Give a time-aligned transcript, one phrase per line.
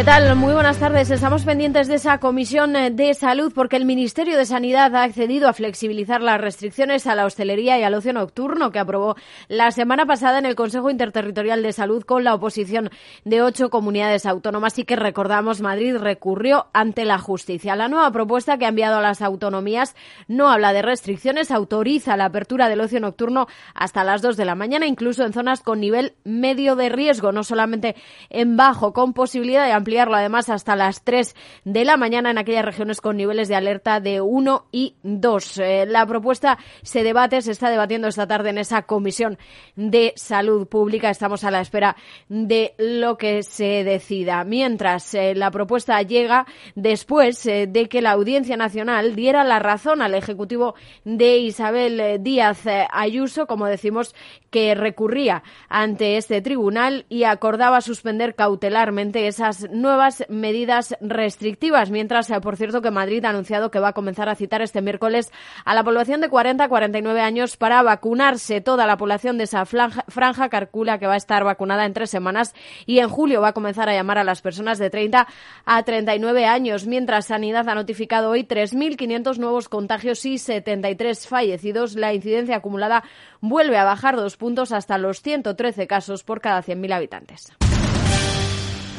[0.00, 0.34] ¿Qué tal?
[0.34, 1.10] Muy buenas tardes.
[1.10, 5.46] Estamos pendientes de esa comisión eh, de salud porque el Ministerio de Sanidad ha accedido
[5.46, 9.16] a flexibilizar las restricciones a la hostelería y al ocio nocturno que aprobó
[9.48, 12.88] la semana pasada en el Consejo Interterritorial de Salud con la oposición
[13.26, 17.76] de ocho comunidades autónomas y que recordamos Madrid recurrió ante la justicia.
[17.76, 19.94] La nueva propuesta que ha enviado a las autonomías
[20.28, 24.54] no habla de restricciones, autoriza la apertura del ocio nocturno hasta las dos de la
[24.54, 27.96] mañana, incluso en zonas con nivel medio de riesgo, no solamente
[28.30, 32.64] en bajo, con posibilidad de ampliarlo además hasta las 3 de la mañana en aquellas
[32.64, 35.58] regiones con niveles de alerta de 1 y 2.
[35.58, 39.36] Eh, la propuesta se debate, se está debatiendo esta tarde en esa comisión
[39.74, 41.10] de salud pública.
[41.10, 41.96] Estamos a la espera
[42.28, 44.44] de lo que se decida.
[44.44, 46.46] Mientras eh, la propuesta llega
[46.76, 52.60] después eh, de que la Audiencia Nacional diera la razón al Ejecutivo de Isabel Díaz
[52.92, 54.14] Ayuso, como decimos,
[54.50, 62.40] que recurría ante este tribunal y acordaba suspender cautelarmente esas nuevas medidas restrictivas, mientras, eh,
[62.40, 65.30] por cierto, que Madrid ha anunciado que va a comenzar a citar este miércoles
[65.64, 68.60] a la población de 40 a 49 años para vacunarse.
[68.60, 72.54] Toda la población de esa franja, calcula que va a estar vacunada en tres semanas
[72.86, 75.26] y en julio va a comenzar a llamar a las personas de 30
[75.64, 81.94] a 39 años, mientras Sanidad ha notificado hoy 3.500 nuevos contagios y 73 fallecidos.
[81.96, 83.04] La incidencia acumulada
[83.40, 87.52] vuelve a bajar dos puntos hasta los 113 casos por cada 100.000 habitantes.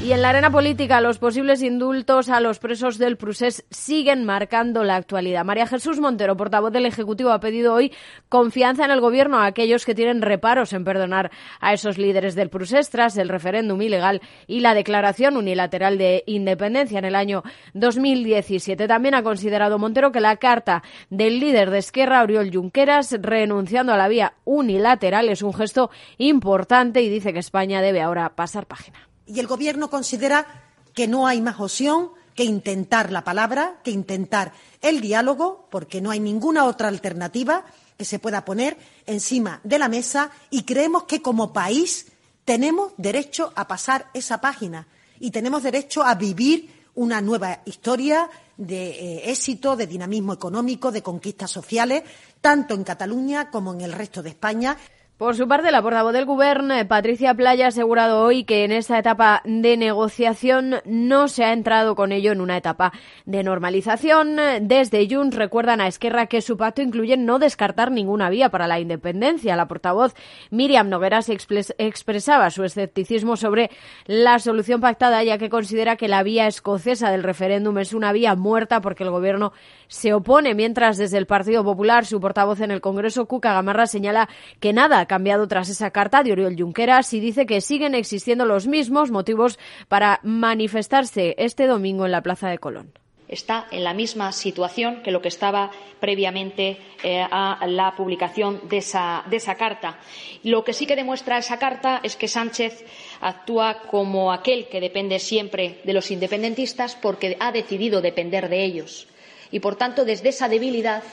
[0.03, 4.83] Y en la arena política, los posibles indultos a los presos del Prusés siguen marcando
[4.83, 5.45] la actualidad.
[5.45, 7.93] María Jesús Montero, portavoz del Ejecutivo, ha pedido hoy
[8.27, 12.49] confianza en el Gobierno a aquellos que tienen reparos en perdonar a esos líderes del
[12.49, 17.43] Prusés tras el referéndum ilegal y la declaración unilateral de independencia en el año
[17.75, 18.87] 2017.
[18.87, 23.97] También ha considerado Montero que la carta del líder de Esquerra, Oriol Junqueras, renunciando a
[23.97, 29.10] la vía unilateral, es un gesto importante y dice que España debe ahora pasar página
[29.33, 30.45] y el Gobierno considera
[30.93, 36.11] que no hay más opción que intentar la palabra, que intentar el diálogo, porque no
[36.11, 37.65] hay ninguna otra alternativa
[37.97, 42.07] que se pueda poner encima de la mesa y creemos que como país
[42.45, 44.87] tenemos derecho a pasar esa página
[45.19, 51.03] y tenemos derecho a vivir una nueva historia de eh, éxito, de dinamismo económico, de
[51.03, 52.03] conquistas sociales,
[52.41, 54.77] tanto en Cataluña como en el resto de España.
[55.21, 58.97] Por su parte, la portavoz del Gobierno, Patricia Playa, ha asegurado hoy que en esta
[58.97, 62.91] etapa de negociación no se ha entrado con ello en una etapa
[63.27, 64.37] de normalización.
[64.61, 68.79] Desde Junts recuerdan a Esquerra que su pacto incluye no descartar ninguna vía para la
[68.79, 69.55] independencia.
[69.55, 70.15] La portavoz
[70.49, 73.69] Miriam Nogueras expresaba su escepticismo sobre
[74.07, 78.33] la solución pactada, ya que considera que la vía escocesa del referéndum es una vía
[78.35, 79.53] muerta porque el Gobierno
[79.87, 84.27] se opone, mientras desde el Partido Popular su portavoz en el Congreso, Cuca Gamarra, señala
[84.59, 88.65] que nada cambiado tras esa carta de Oriol Junqueras y dice que siguen existiendo los
[88.65, 92.93] mismos motivos para manifestarse este domingo en la Plaza de Colón
[93.27, 95.71] está en la misma situación que lo que estaba
[96.01, 99.99] previamente eh, a la publicación de esa, de esa, carta.
[100.43, 102.83] Lo que sí que demuestra esa carta es que Sánchez
[103.21, 109.07] actúa como aquel que depende siempre de los independentistas porque ha decidido depender de ellos.
[109.49, 111.03] Y, por tanto, desde esa debilidad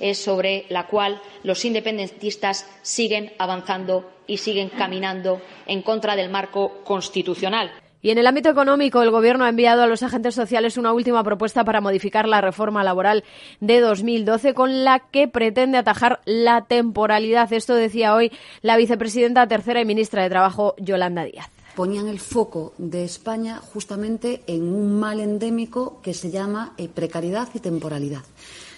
[0.00, 6.82] es sobre la cual los independentistas siguen avanzando y siguen caminando en contra del marco
[6.84, 7.70] constitucional.
[8.04, 11.24] Y en el ámbito económico, el Gobierno ha enviado a los agentes sociales una última
[11.24, 13.24] propuesta para modificar la reforma laboral
[13.60, 17.50] de 2012 con la que pretende atajar la temporalidad.
[17.50, 18.30] Esto decía hoy
[18.60, 24.42] la vicepresidenta tercera y ministra de Trabajo, Yolanda Díaz ponían el foco de España justamente
[24.46, 28.22] en un mal endémico que se llama eh, precariedad y temporalidad.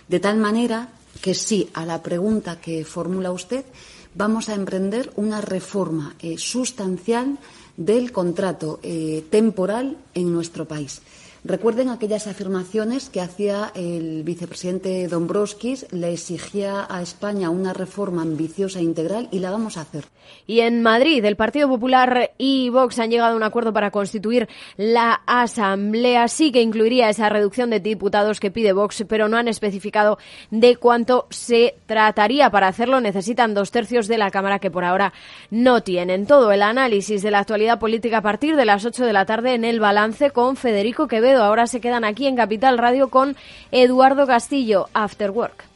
[0.08, 0.88] De tal manera
[1.20, 3.64] que sí a la pregunta que formula usted,
[4.14, 7.38] vamos a emprender una reforma eh, sustancial
[7.76, 11.02] del contrato eh, temporal en nuestro país.
[11.46, 18.80] Recuerden aquellas afirmaciones que hacía el vicepresidente Dombrovskis, le exigía a España una reforma ambiciosa
[18.80, 20.06] e integral y la vamos a hacer.
[20.48, 24.48] Y en Madrid, el Partido Popular y Vox han llegado a un acuerdo para constituir
[24.76, 26.26] la Asamblea.
[26.26, 30.18] Sí que incluiría esa reducción de diputados que pide Vox, pero no han especificado
[30.50, 32.50] de cuánto se trataría.
[32.50, 35.12] Para hacerlo necesitan dos tercios de la Cámara que por ahora
[35.52, 36.26] no tienen.
[36.26, 39.54] Todo el análisis de la actualidad política a partir de las ocho de la tarde
[39.54, 41.35] en el balance con Federico Quevedo.
[41.42, 43.36] Ahora se quedan aquí en Capital Radio con
[43.70, 45.75] Eduardo Castillo, After Work.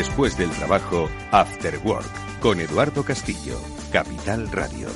[0.00, 3.60] Después del trabajo, After Work, con Eduardo Castillo,
[3.92, 4.88] Capital Radio.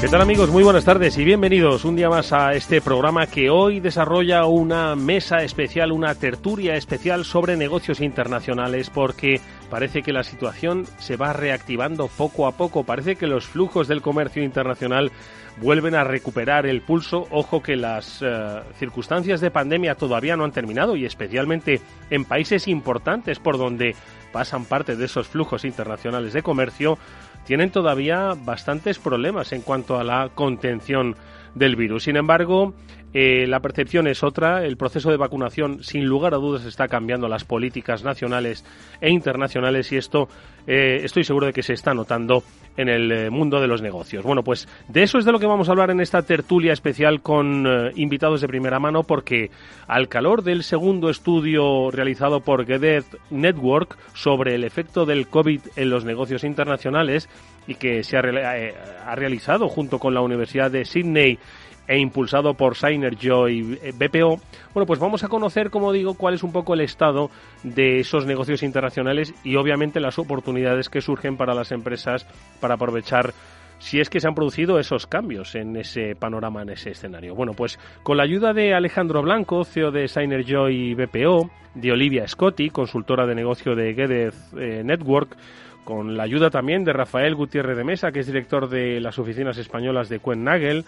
[0.00, 0.50] ¿Qué tal amigos?
[0.50, 4.96] Muy buenas tardes y bienvenidos un día más a este programa que hoy desarrolla una
[4.96, 11.32] mesa especial, una tertulia especial sobre negocios internacionales porque parece que la situación se va
[11.32, 15.12] reactivando poco a poco, parece que los flujos del comercio internacional
[15.60, 17.26] vuelven a recuperar el pulso.
[17.30, 21.80] Ojo que las eh, circunstancias de pandemia todavía no han terminado y especialmente
[22.10, 23.94] en países importantes por donde
[24.32, 26.98] pasan parte de esos flujos internacionales de comercio,
[27.44, 31.16] tienen todavía bastantes problemas en cuanto a la contención
[31.54, 32.04] del virus.
[32.04, 32.74] Sin embargo,
[33.20, 34.64] eh, la percepción es otra.
[34.64, 38.64] El proceso de vacunación, sin lugar a dudas, está cambiando las políticas nacionales
[39.00, 40.28] e internacionales y esto
[40.68, 42.44] eh, estoy seguro de que se está notando
[42.76, 44.22] en el eh, mundo de los negocios.
[44.22, 47.20] Bueno, pues de eso es de lo que vamos a hablar en esta tertulia especial
[47.20, 47.66] con
[47.96, 49.50] invitados de primera mano porque
[49.88, 55.90] al calor del segundo estudio realizado por Gedet Network sobre el efecto del COVID en
[55.90, 57.28] los negocios internacionales
[57.66, 61.40] y que se ha, ha realizado junto con la Universidad de Sydney
[61.88, 63.62] e impulsado por Joy
[63.98, 64.40] BPO,
[64.74, 67.30] bueno, pues vamos a conocer, como digo, cuál es un poco el estado
[67.64, 72.26] de esos negocios internacionales y obviamente las oportunidades que surgen para las empresas
[72.60, 73.32] para aprovechar
[73.78, 77.34] si es que se han producido esos cambios en ese panorama, en ese escenario.
[77.34, 82.26] Bueno, pues con la ayuda de Alejandro Blanco, CEO de Signer Joy BPO, de Olivia
[82.26, 85.36] Scotti, consultora de negocio de Gedeth eh, Network,
[85.84, 89.56] con la ayuda también de Rafael Gutiérrez de Mesa, que es director de las oficinas
[89.56, 90.84] españolas de Nagel,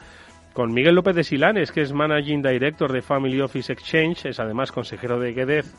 [0.52, 4.72] con Miguel López de Silanes, que es Managing Director de Family Office Exchange, es además
[4.72, 5.74] consejero de Gedez,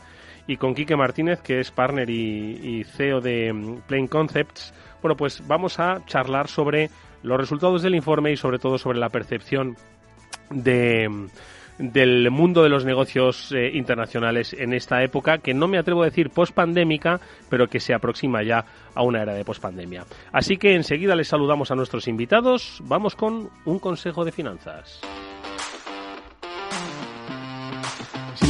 [0.48, 4.74] y con Quique Martínez, que es partner y, CEO de mm, Plain Concepts.
[5.02, 6.90] Bueno, pues vamos a charlar sobre
[7.24, 9.76] los resultados del informe y sobre todo sobre la percepción
[10.50, 11.28] de mm,
[11.78, 16.06] del mundo de los negocios eh, internacionales en esta época, que no me atrevo a
[16.06, 17.20] decir post-pandémica,
[17.50, 20.06] pero que se aproxima ya a una era de post-pandemia.
[20.32, 22.82] Así que enseguida les saludamos a nuestros invitados.
[22.86, 25.02] Vamos con un consejo de finanzas.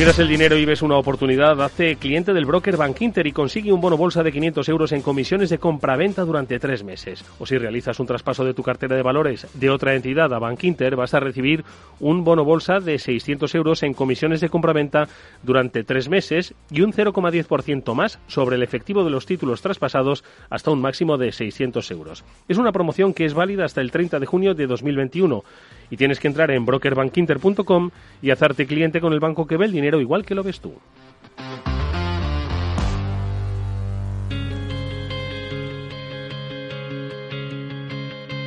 [0.02, 3.82] Miras el dinero y ves una oportunidad, hace cliente del broker Bankinter y consigue un
[3.82, 7.24] bono bolsa de 500 euros en comisiones de compra-venta durante tres meses.
[7.38, 10.96] O si realizas un traspaso de tu cartera de valores de otra entidad a Bankinter,
[10.96, 11.64] vas a recibir
[12.00, 15.08] un bono bolsa de 600 euros en comisiones de compra-venta
[15.44, 20.72] durante tres meses y un 0,10% más sobre el efectivo de los títulos traspasados hasta
[20.72, 22.24] un máximo de 600 euros.
[22.48, 25.44] Es una promoción que es válida hasta el 30 de junio de 2021
[25.92, 27.92] y tienes que entrar en brokerbankinter.com
[28.24, 30.74] y hacerte cliente con el banco que ve el dinero igual que lo ves tú.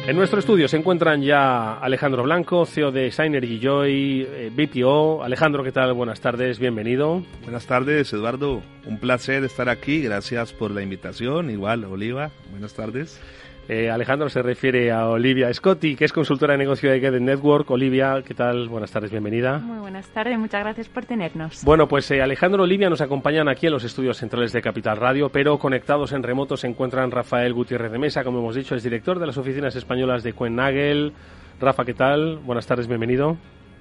[0.07, 5.25] En nuestro estudio se encuentran ya Alejandro Blanco, CEO de Synergy Joy, eh, BPO.
[5.25, 5.95] Alejandro, ¿qué tal?
[5.95, 7.23] Buenas tardes, bienvenido.
[7.43, 8.61] Buenas tardes, Eduardo.
[8.85, 10.03] Un placer estar aquí.
[10.03, 11.49] Gracias por la invitación.
[11.49, 12.31] Igual, Oliva.
[12.51, 13.19] Buenas tardes.
[13.67, 17.71] Eh, Alejandro se refiere a Olivia Scotti, que es consultora de negocio de Get Network.
[17.71, 18.69] Olivia, ¿qué tal?
[18.69, 19.59] Buenas tardes, bienvenida.
[19.59, 21.65] Muy buenas tardes, muchas gracias por tenernos.
[21.65, 24.99] Bueno, pues eh, Alejandro y Olivia nos acompañan aquí en los estudios centrales de Capital
[24.99, 28.83] Radio, pero conectados en remoto se encuentran Rafael Gutiérrez de Mesa, como hemos dicho, es
[28.83, 31.15] director de las oficinas españolas de Nagel.
[31.59, 32.41] Rafa, ¿qué tal?
[32.45, 33.39] Buenas tardes, bienvenido.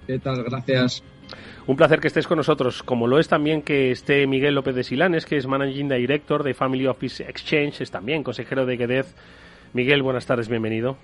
[0.08, 0.44] ¿Qué tal?
[0.44, 1.04] Gracias.
[1.68, 4.84] Un placer que estés con nosotros, como lo es también que esté Miguel López de
[4.84, 9.13] Silanes, que es Managing Director de Family Office Exchange, es también consejero de GEDEZ
[9.74, 10.98] Miguel, buenas tardes, bienvenido.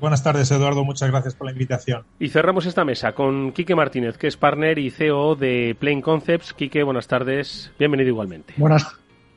[0.00, 0.82] Buenas tardes, Eduardo.
[0.82, 2.04] Muchas gracias por la invitación.
[2.18, 6.54] Y cerramos esta mesa con Quique Martínez, que es partner y CEO de Plain Concepts.
[6.54, 7.70] Quique, buenas tardes.
[7.78, 8.54] Bienvenido igualmente.
[8.56, 8.86] Buenas,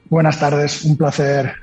[0.05, 0.85] buenas tardes.
[0.85, 1.53] Un placer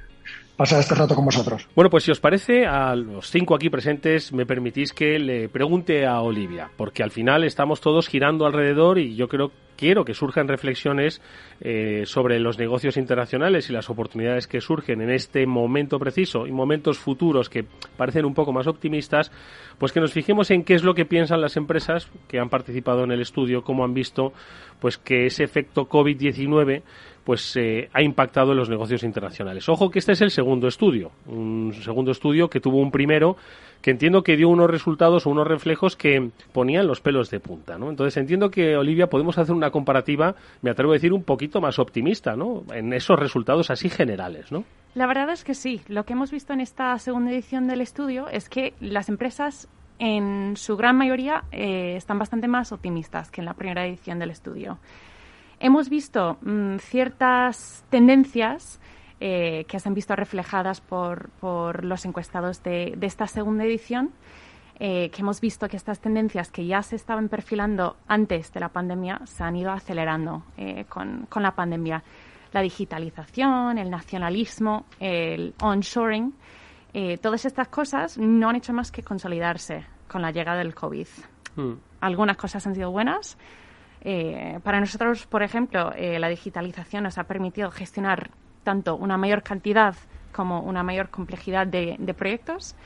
[0.60, 1.66] pasar este rato con vosotros.
[1.74, 6.04] Bueno, pues si os parece, a los cinco aquí presentes me permitís que le pregunte
[6.06, 10.46] a Olivia, porque al final estamos todos girando alrededor y yo creo quiero que surjan
[10.46, 11.22] reflexiones
[11.62, 16.52] eh, sobre los negocios internacionales y las oportunidades que surgen en este momento preciso y
[16.52, 17.64] momentos futuros que
[17.96, 19.32] parecen un poco más optimistas,
[19.78, 23.04] pues que nos fijemos en qué es lo que piensan las empresas que han participado
[23.04, 24.34] en el estudio, cómo han visto
[24.80, 26.82] pues que ese efecto COVID-19
[27.30, 29.68] pues eh, ha impactado en los negocios internacionales.
[29.68, 33.37] Ojo que este es el segundo estudio, un segundo estudio que tuvo un primero
[33.80, 37.78] que entiendo que dio unos resultados o unos reflejos que ponían los pelos de punta,
[37.78, 37.88] ¿no?
[37.88, 41.78] Entonces entiendo que Olivia podemos hacer una comparativa, me atrevo a decir un poquito más
[41.78, 42.64] optimista, ¿no?
[42.75, 44.64] En esos resultados así generales, ¿no?
[44.96, 45.82] La verdad es que sí.
[45.87, 49.68] Lo que hemos visto en esta segunda edición del estudio es que las empresas
[50.00, 54.32] en su gran mayoría eh, están bastante más optimistas que en la primera edición del
[54.32, 54.78] estudio.
[55.60, 58.80] Hemos visto mm, ciertas tendencias
[59.20, 64.12] eh, que se han visto reflejadas por, por los encuestados de, esta segunda edición,
[64.78, 68.70] eh, que hemos visto que estas tendencias que ya se estaban perfilando antes de la
[68.70, 72.02] pandemia se han ido acelerando eh, con, con, la pandemia.
[72.52, 76.34] La digitalización, el nacionalismo, el onshoring,
[77.22, 81.06] todas estas cosas no han hecho más que consolidarse con la llegada del COVID.
[81.54, 81.74] Hmm.
[82.00, 83.38] Algunas cosas han sido buenas,
[84.02, 88.30] eh, para nosotros, por ejemplo, eh, la digitalización nos ha permitido gestionar
[88.64, 89.95] tanto una mayor cantidad
[90.33, 92.76] como una mayor complejidad de, proyectos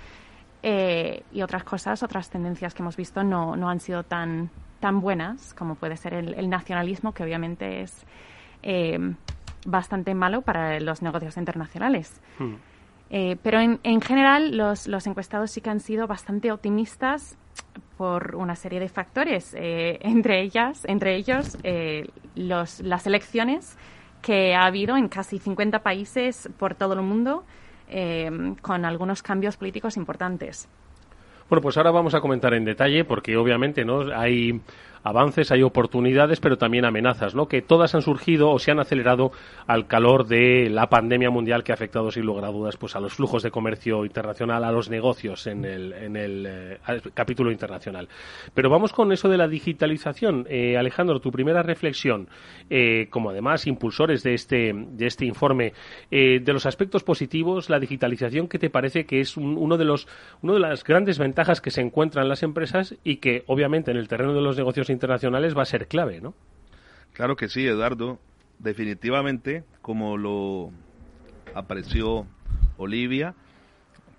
[0.62, 5.00] eh, y otras cosas, otras tendencias que hemos visto no, no han sido tan, tan
[5.00, 8.06] buenas como puede ser el, nacionalismo, que obviamente es
[9.66, 12.20] bastante malo para los negocios internacionales.
[12.38, 12.54] Hmm.
[13.42, 17.36] pero en, en general los, los encuestados sí que han sido bastante optimistas
[17.96, 23.76] por una serie de factores, eh, entre ellas, entre ellos eh, los, las elecciones
[24.22, 27.44] que ha habido en casi 50 países por todo el mundo,
[27.88, 28.30] eh,
[28.62, 30.68] con algunos cambios políticos importantes.
[31.48, 34.60] Bueno, pues ahora vamos a comentar en detalle, porque obviamente no hay
[35.04, 37.46] avances, hay oportunidades, pero también amenazas, ¿no?
[37.46, 39.30] Que todas han surgido o se han acelerado
[39.66, 43.00] al calor de la pandemia mundial que ha afectado, sin lugar a dudas, pues a
[43.00, 46.78] los flujos de comercio internacional, a los negocios en el, en el eh,
[47.12, 48.08] capítulo internacional.
[48.54, 50.46] Pero vamos con eso de la digitalización.
[50.48, 52.28] Eh, Alejandro, tu primera reflexión,
[52.70, 55.74] eh, como además impulsores de este, de este informe,
[56.10, 60.08] de los aspectos positivos, la digitalización, ¿qué te parece que es uno de los,
[60.42, 64.08] uno de las grandes ventajas que se encuentran las empresas y que, obviamente, en el
[64.08, 66.34] terreno de los negocios internacionales va a ser clave, ¿no?
[67.12, 68.18] Claro que sí, Eduardo.
[68.58, 70.70] Definitivamente, como lo
[71.54, 72.26] apreció
[72.76, 73.34] Olivia,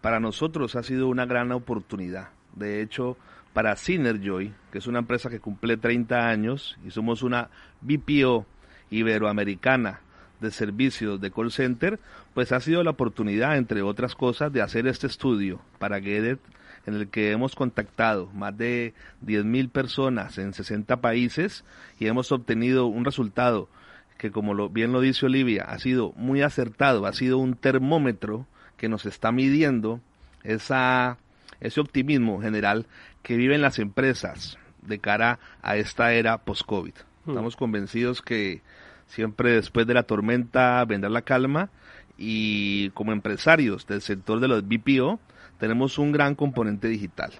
[0.01, 2.29] para nosotros ha sido una gran oportunidad.
[2.53, 3.17] De hecho,
[3.53, 7.49] para Synerjoy, que es una empresa que cumple 30 años y somos una
[7.81, 8.45] BPO
[8.91, 10.01] iberoamericana
[10.41, 11.99] de servicios de call center,
[12.33, 16.39] pues ha sido la oportunidad, entre otras cosas, de hacer este estudio para Gedet
[16.85, 18.93] en el que hemos contactado más de
[19.25, 21.63] 10.000 personas en 60 países
[21.99, 23.69] y hemos obtenido un resultado
[24.17, 28.45] que, como lo, bien lo dice Olivia, ha sido muy acertado, ha sido un termómetro
[28.77, 29.99] que nos está midiendo
[30.43, 31.17] esa,
[31.59, 32.85] ese optimismo general
[33.23, 36.93] que viven las empresas de cara a esta era post-COVID.
[37.25, 37.31] Hmm.
[37.31, 38.61] Estamos convencidos que
[39.07, 41.69] siempre después de la tormenta vendrá la calma
[42.17, 45.19] y como empresarios del sector de los BPO,
[45.59, 47.31] tenemos un gran componente digital.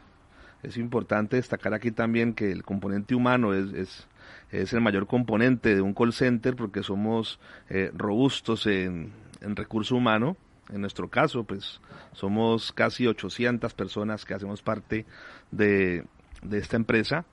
[0.63, 4.07] Es importante destacar aquí también que el componente humano es,
[4.51, 9.95] es, el mayor componente de un call center porque somos eh, robustos en, en recurso
[9.95, 10.37] humano.
[10.73, 11.79] En nuestro caso, pues
[12.13, 15.05] somos casi 800 personas que hacemos parte
[15.51, 16.03] de,
[16.41, 17.25] de esta empresa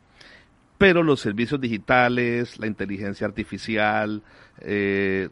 [0.83, 4.21] pero los servicios digitales, la inteligencia artificial,
[4.59, 5.29] eh,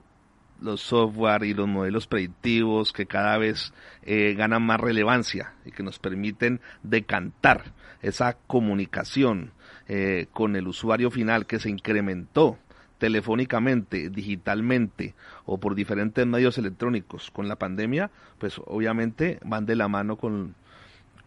[0.60, 5.82] los software y los modelos predictivos que cada vez eh, ganan más relevancia y que
[5.82, 9.52] nos permiten decantar esa comunicación
[9.88, 12.58] eh, con el usuario final que se incrementó
[12.98, 15.14] telefónicamente, digitalmente
[15.46, 20.54] o por diferentes medios electrónicos con la pandemia, pues obviamente van de la mano con,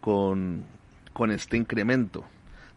[0.00, 0.64] con,
[1.12, 2.24] con este incremento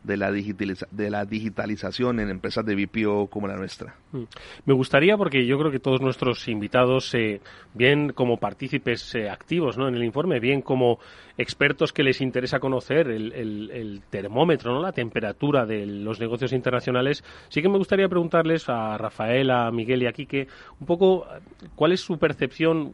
[0.04, 3.96] de la, de la digitalización en empresas de BPO como la nuestra.
[4.12, 4.24] Mm.
[4.66, 7.42] Me gustaría, porque yo creo que todos nuestros invitados, eh,
[7.74, 9.88] bien como partícipes eh, activos ¿no?
[9.88, 11.00] en el informe, bien como
[11.38, 14.82] expertos que les interesa conocer el, termómetro, ¿no?
[14.82, 20.04] la temperatura de los negocios internacionales, sí que me gustaría preguntarles a Rafael, a Miguel
[20.04, 20.48] y a Quique
[20.80, 21.28] un poco
[21.76, 22.94] cuál es su percepción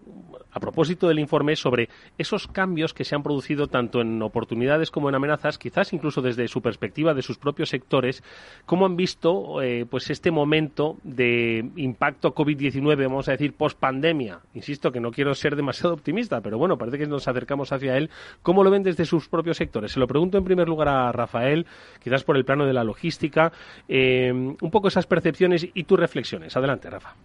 [0.51, 5.09] a propósito del informe sobre esos cambios que se han producido tanto en oportunidades como
[5.09, 8.23] en amenazas, quizás incluso desde su perspectiva de sus propios sectores,
[8.65, 14.41] cómo han visto eh, pues este momento de impacto COVID-19, vamos a decir, post pandemia.
[14.53, 18.09] Insisto que no quiero ser demasiado optimista, pero bueno, parece que nos acercamos hacia él.
[18.41, 19.91] ¿Cómo lo ven desde sus propios sectores?
[19.91, 21.65] Se lo pregunto en primer lugar a Rafael,
[22.03, 23.51] quizás por el plano de la logística,
[23.87, 26.55] eh, un poco esas percepciones y tus reflexiones.
[26.55, 27.15] Adelante, Rafa.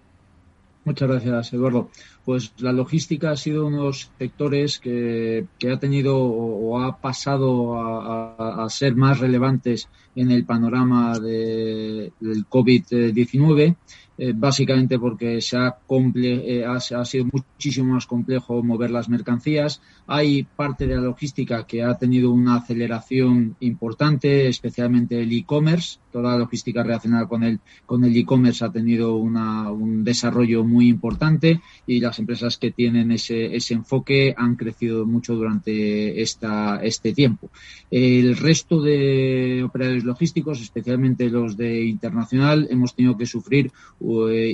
[0.85, 1.91] Muchas gracias, Eduardo.
[2.25, 7.77] Pues la logística ha sido uno de los sectores que, ha tenido o, ha pasado
[7.79, 12.12] a, ser más relevantes en el panorama del
[12.49, 13.77] COVID-19
[14.21, 15.79] eh, básicamente porque se ha,
[16.17, 19.81] eh, ha, sido muchísimo más complejo mover las mercancías.
[20.09, 26.01] Hay parte de la logística que ha tenido una aceleración importante, especialmente el e-commerce.
[26.11, 31.61] Toda la logística relacionada con el con el e-commerce ha tenido un desarrollo muy importante
[31.87, 37.51] y las empresas que tienen ese, ese enfoque han crecido mucho durante esta, este tiempo.
[37.91, 43.71] El resto de operadores logísticos, especialmente los de internacional, hemos tenido que sufrir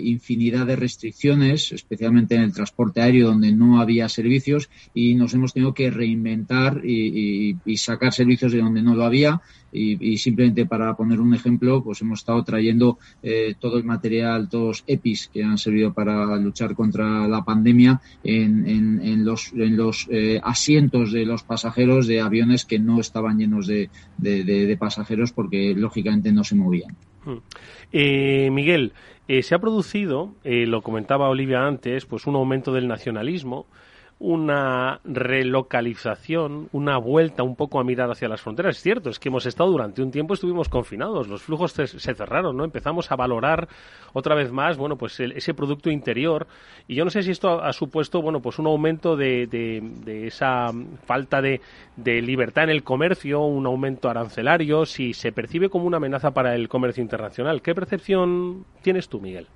[0.03, 5.53] infinidad de restricciones, especialmente en el transporte aéreo donde no había servicios y nos hemos
[5.53, 9.41] tenido que reinventar y, sacar servicios de donde no lo había
[9.75, 14.85] y, simplemente para poner un ejemplo, pues hemos estado trayendo eh, todo el material, todos
[14.87, 21.13] EPIs que han servido para luchar contra la pandemia en, los, en los eh, asientos
[21.13, 26.45] de los pasajeros de aviones que no estaban llenos de, de pasajeros porque lógicamente no
[26.45, 26.95] se movían.
[27.25, 27.39] Hmm.
[27.93, 28.93] Eh, Miguel,
[29.29, 33.67] eh, se ha producido, eh, lo comentaba Olivia antes, pues un aumento del nacionalismo,
[34.19, 38.77] una relocalización, una vuelta un poco a mirar hacia las fronteras.
[38.77, 42.57] Es cierto, es que hemos estado durante un tiempo, estuvimos confinados, los flujos se, cerraron,
[42.57, 42.65] ¿no?
[42.65, 43.69] Empezamos a valorar
[44.13, 46.47] otra vez más, bueno, pues ese producto interior.
[46.87, 50.71] Y yo no sé si esto ha, supuesto, bueno, pues un aumento de, de, esa
[51.05, 51.61] falta de,
[51.97, 56.55] de libertad en el comercio, un aumento arancelario, si se percibe como una amenaza para
[56.55, 57.63] el comercio internacional.
[57.63, 59.49] ¿Qué percepción tienes tú, Miguel?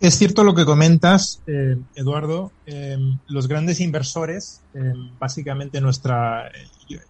[0.00, 2.52] Es cierto lo que comentas, eh, Eduardo.
[2.66, 6.52] Em, los grandes inversores, em, básicamente nuestra,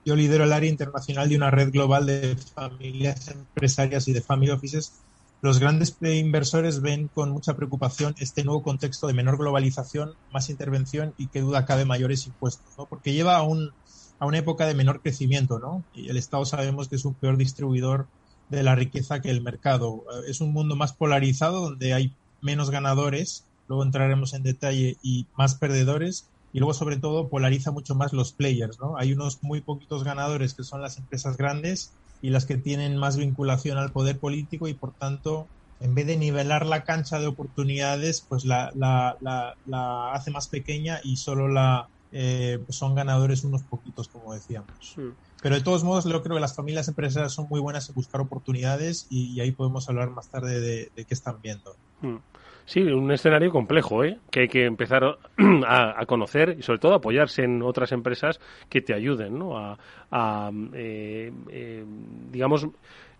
[0.06, 4.52] yo, lidero el área internacional de una red global de familias empresarias y de family
[4.52, 4.94] offices.
[5.42, 11.12] Los grandes inversores ven con mucha preocupación este nuevo contexto de menor globalización, más intervención
[11.18, 12.86] y que duda cabe mayores impuestos, ¿no?
[12.86, 13.70] Porque lleva a, un,
[14.18, 15.84] a una época de menor crecimiento, ¿no?
[15.92, 18.06] Y el Estado sabemos que es un peor distribuidor
[18.48, 20.04] de la riqueza que el mercado.
[20.26, 25.56] Es un mundo más polarizado donde hay menos ganadores, luego entraremos en detalle, y más
[25.56, 28.96] perdedores, y luego sobre todo polariza mucho más los players, ¿no?
[28.96, 33.16] Hay unos muy poquitos ganadores que son las empresas grandes y las que tienen más
[33.16, 35.48] vinculación al poder político y por tanto,
[35.80, 41.00] en vez de nivelar la cancha de oportunidades, pues la, la, la, hace más pequeña
[41.04, 44.96] y solo la eh, son ganadores unos poquitos, como decíamos.
[45.42, 48.20] Pero de todos modos, yo creo que las familias empresariales son muy buenas en buscar
[48.20, 51.76] oportunidades y, ahí podemos hablar más tarde de, qué están viendo.
[52.00, 52.16] Hmm.
[52.64, 54.18] Sí, un escenario complejo, ¿eh?
[54.30, 55.02] que hay que empezar
[55.66, 59.56] a, conocer y sobre todo apoyarse en otras empresas que te ayuden ¿no?
[59.56, 61.84] a, eh, eh,
[62.30, 62.68] digamos,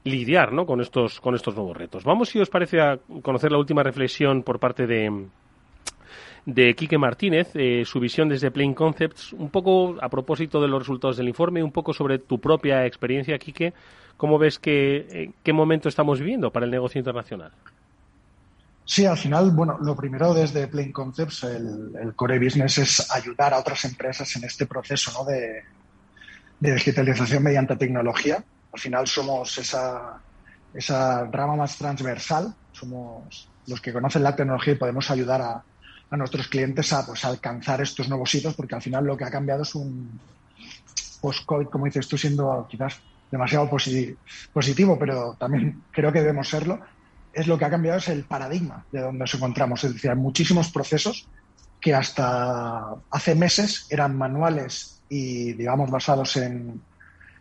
[0.04, 0.66] lidiar ¿no?
[0.66, 2.04] con, estos, con estos nuevos retos.
[2.04, 5.28] Vamos, si os parece, a conocer la última reflexión por parte de,
[6.48, 10.80] de Quique Martínez, eh, su visión desde Plain Concepts, un poco a propósito de los
[10.80, 13.74] resultados del informe, un poco sobre tu propia experiencia, Quique.
[14.16, 17.52] ¿Cómo ves que eh, qué momento estamos viviendo para el negocio internacional?
[18.90, 23.58] Sí, al final, bueno, lo primero desde Plain Concepts, el, core business es ayudar a
[23.58, 25.30] otras empresas en este proceso ¿no?
[25.30, 25.62] de,
[26.58, 28.42] de digitalización mediante tecnología.
[28.72, 30.18] Al final somos esa,
[30.72, 35.62] esa rama más transversal, somos los que conocen la tecnología y podemos ayudar a,
[36.08, 39.30] a nuestros clientes a pues, alcanzar estos nuevos hitos, porque al final lo que ha
[39.30, 40.18] cambiado es un
[41.20, 42.98] post-COVID, como dices tú, siendo quizás
[43.30, 46.80] demasiado positivo, pero también creo que debemos serlo,
[47.38, 49.84] es lo que ha cambiado es el paradigma de donde nos encontramos.
[49.84, 51.28] Es decir, hay muchísimos procesos
[51.80, 56.82] que hasta hace meses eran manuales y, digamos, basados en,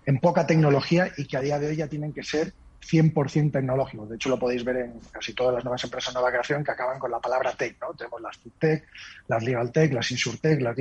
[0.06, 2.54] en poca tecnología y que a día de hoy ya tienen que ser
[2.88, 4.06] 100% tecnológico.
[4.06, 6.72] De hecho, lo podéis ver en casi todas las nuevas empresas de nueva creación que
[6.72, 7.76] acaban con la palabra tech.
[7.82, 7.96] ¿no?
[7.96, 8.88] Tenemos las tech,
[9.28, 10.78] las legal tech, las insurtech, las,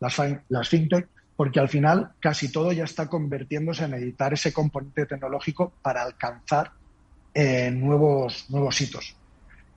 [0.00, 5.06] las, las fintech, porque al final casi todo ya está convirtiéndose en editar ese componente
[5.06, 6.72] tecnológico para alcanzar
[7.34, 9.16] eh, nuevos, nuevos hitos.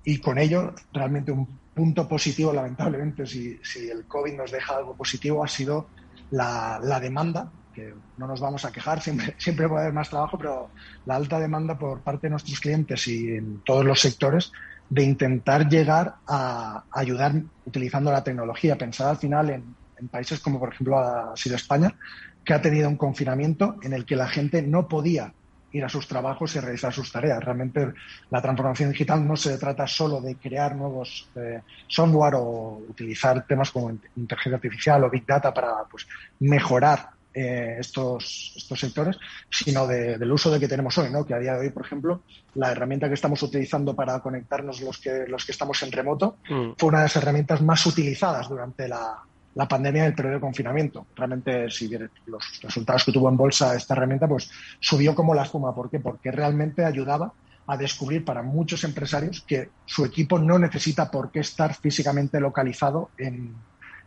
[0.04, 4.96] Y con ello, realmente un punto positivo, lamentablemente, si, si el COVID nos deja algo
[4.96, 5.88] positivo, ha sido
[6.32, 10.38] la, la demanda que no nos vamos a quejar, siempre, siempre puede haber más trabajo,
[10.38, 10.70] pero
[11.06, 14.52] la alta demanda por parte de nuestros clientes y en todos los sectores
[14.90, 17.34] de intentar llegar a ayudar
[17.66, 18.78] utilizando la tecnología.
[18.78, 21.96] Pensar al final en, en países como por ejemplo ha sido España,
[22.44, 25.34] que ha tenido un confinamiento en el que la gente no podía
[25.74, 27.44] ir a sus trabajos y realizar sus tareas.
[27.44, 27.94] Realmente
[28.30, 33.72] la transformación digital no se trata solo de crear nuevos eh, software o utilizar temas
[33.72, 36.08] como inteligencia artificial o big data para pues,
[36.40, 39.18] mejorar eh, estos, estos sectores,
[39.50, 41.26] sino del uso de que tenemos hoy, ¿no?
[41.26, 42.22] que a día de hoy, por ejemplo,
[42.54, 46.74] la herramienta que estamos utilizando para conectarnos los que, los que estamos en remoto mm.
[46.78, 49.24] fue una de las herramientas más utilizadas durante la,
[49.56, 51.08] la pandemia del periodo de confinamiento.
[51.16, 51.90] Realmente, si
[52.26, 55.76] los resultados que tuvo en bolsa esta herramienta, pues subió como la espuma.
[55.76, 56.00] ¿Por qué?
[56.00, 57.32] Porque realmente ayudaba
[57.68, 63.12] a descubrir para muchos empresarios que su equipo no necesita por qué estar físicamente localizado
[63.18, 63.56] en,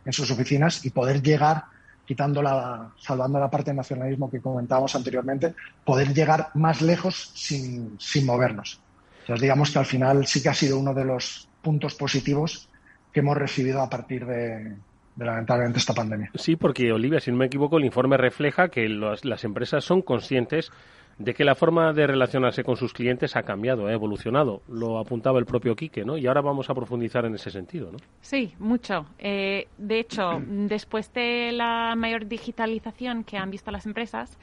[0.09, 1.65] sus oficinas y poder llegar,
[2.05, 7.97] quitando la, salvando la parte de nacionalismo que comentábamos anteriormente, poder llegar más lejos sin,
[7.99, 8.79] sin movernos.
[9.21, 12.69] Entonces, digamos que al final sí que ha sido uno de los puntos positivos
[13.11, 14.77] que hemos recibido a partir de,
[15.25, 16.31] lamentablemente esta pandemia.
[16.35, 20.71] Sí, porque Olivia, si no me equivoco, el informe refleja que las empresas son conscientes
[21.17, 24.61] de que la forma de relacionarse con sus clientes ha cambiado, ha evolucionado.
[24.67, 26.17] Lo apuntaba el propio Quique, ¿no?
[26.17, 27.97] Y ahora vamos a profundizar en ese sentido, ¿no?
[28.21, 29.07] Sí, mucho.
[29.17, 34.37] Eh, de hecho, después de la mayor digitalización que han visto las empresas,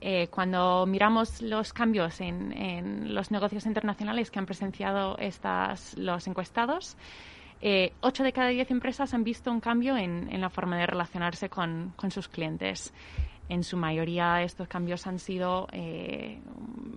[0.00, 6.26] eh, cuando miramos los cambios en, en, los negocios internacionales que han presenciado estas, los
[6.26, 6.96] encuestados,
[7.60, 11.48] eh, ocho de cada diez empresas han visto un cambio en, la forma de relacionarse
[11.48, 12.92] con, sus clientes.
[13.48, 16.38] En su mayoría estos cambios han sido eh,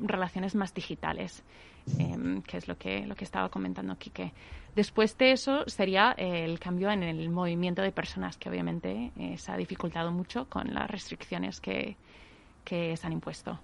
[0.01, 1.43] relaciones más digitales,
[1.99, 4.31] em, que es lo que, lo que estaba comentando Quique.
[4.75, 9.51] Después de eso sería el cambio en el movimiento de personas, que obviamente eh, se
[9.51, 11.97] ha dificultado mucho con las restricciones que,
[12.63, 13.59] que se han impuesto.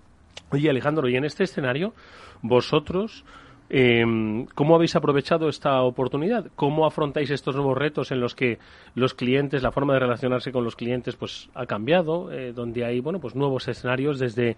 [0.49, 1.93] Oye, Alejandro, y en este escenario,
[2.41, 3.23] vosotros
[3.69, 6.47] eh, ¿Cómo habéis aprovechado esta oportunidad?
[6.55, 8.59] ¿Cómo afrontáis estos nuevos retos en los que
[8.95, 12.99] los clientes, la forma de relacionarse con los clientes, pues ha cambiado, eh, donde hay
[12.99, 14.57] bueno, pues nuevos escenarios desde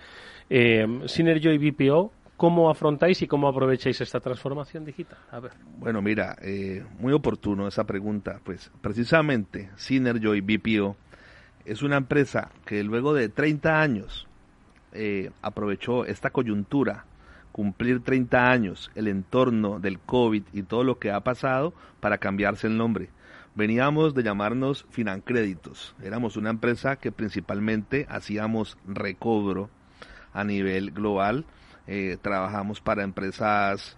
[0.50, 2.12] eh, y BPO?
[2.38, 5.18] ¿Cómo afrontáis y cómo aprovecháis esta transformación digital?
[5.32, 5.54] A ver.
[5.78, 8.42] Bueno, mira, eh, muy oportuno esa pregunta.
[8.44, 10.98] Pues precisamente Synergy y BPO
[11.64, 14.28] es una empresa que luego de 30 años
[14.92, 17.06] eh, aprovechó esta coyuntura
[17.56, 22.68] cumplir 30 años, el entorno del COVID y todo lo que ha pasado para cambiarse
[22.68, 23.12] el nombre.
[23.56, 25.96] Veníamos de llamarnos Financréditos.
[26.04, 29.70] Éramos una empresa que principalmente hacíamos recobro
[30.34, 31.46] a nivel global.
[31.88, 33.98] Eh, trabajamos para empresas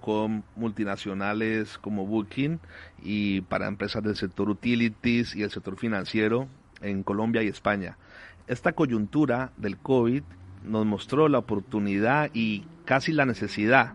[0.00, 2.60] .com multinacionales como Booking
[3.02, 6.48] y para empresas del sector utilities y el sector financiero
[6.80, 7.98] en Colombia y España.
[8.46, 10.22] Esta coyuntura del COVID
[10.64, 13.94] nos mostró la oportunidad y casi la necesidad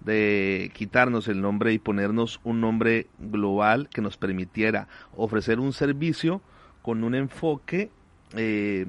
[0.00, 6.40] de quitarnos el nombre y ponernos un nombre global que nos permitiera ofrecer un servicio
[6.82, 7.90] con un enfoque
[8.34, 8.86] eh,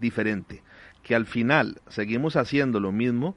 [0.00, 0.62] diferente.
[1.02, 3.34] Que al final seguimos haciendo lo mismo,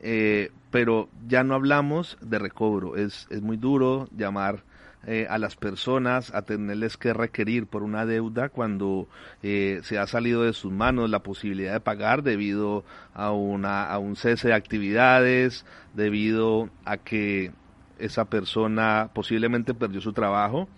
[0.00, 2.96] eh, pero ya no hablamos de recobro.
[2.96, 4.64] Es, es muy duro llamar
[5.06, 9.08] eh, a las personas a tenerles que requerir por una deuda cuando
[9.42, 13.98] eh, se ha salido de sus manos la posibilidad de pagar debido a, una, a
[13.98, 17.52] un cese de actividades, debido a que
[17.98, 20.68] esa persona posiblemente perdió su trabajo.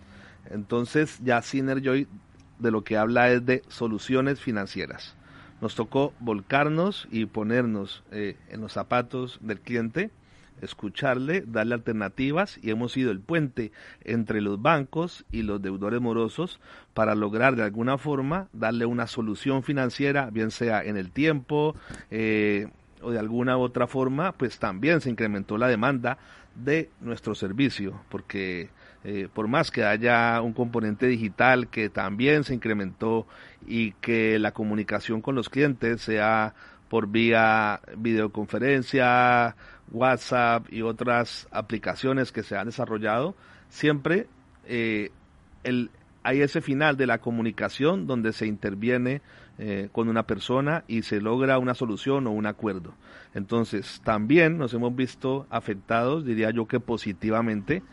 [0.51, 2.09] Entonces ya Synerjoy
[2.59, 5.15] de lo que habla es de soluciones financieras.
[5.61, 10.11] Nos tocó volcarnos y ponernos eh, en los zapatos del cliente
[10.61, 16.61] escucharle, darle alternativas y hemos sido el puente entre los bancos y los deudores morosos
[16.95, 21.75] para lograr de alguna forma darle una solución financiera, bien sea en el tiempo
[22.11, 22.69] eh,
[23.03, 26.19] o de alguna otra forma, pues también se incrementó la demanda
[26.55, 28.71] de nuestro servicio, porque
[29.05, 33.27] eh, por más que haya un componente digital que también se incrementó
[33.67, 36.55] y que la comunicación con los clientes sea
[36.89, 39.57] por vía videoconferencia,
[39.93, 43.35] WhatsApp y otras aplicaciones que se han desarrollado,
[43.69, 44.27] siempre
[44.67, 45.11] eh,
[45.65, 45.91] el,
[46.27, 49.23] hay ese final de la comunicación donde se interviene
[49.59, 52.95] eh, con una persona y se logra una solución o un acuerdo.
[53.33, 57.85] Entonces, también nos hemos visto afectados, diría yo que positivamente.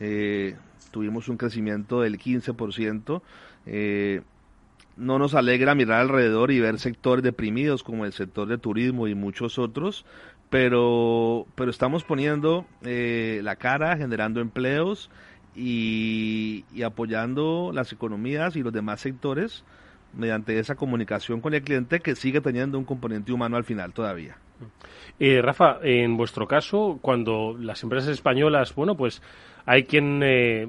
[0.00, 0.56] Eh,
[0.90, 3.20] tuvimos un crecimiento del 15%.
[3.66, 4.22] Eh,
[4.96, 9.14] no nos alegra mirar alrededor y ver sectores deprimidos como el sector de turismo y
[9.14, 10.04] muchos otros,
[10.52, 15.08] pero, pero estamos poniendo eh, la cara, generando empleos
[15.56, 19.64] y, apoyando las economías y los demás sectores
[20.12, 24.36] mediante esa comunicación con el cliente que sigue teniendo un componente humano al final todavía.
[25.18, 29.22] Eh, Rafa, en vuestro caso, cuando las empresas españolas, bueno, pues
[29.66, 30.66] hay quien eh,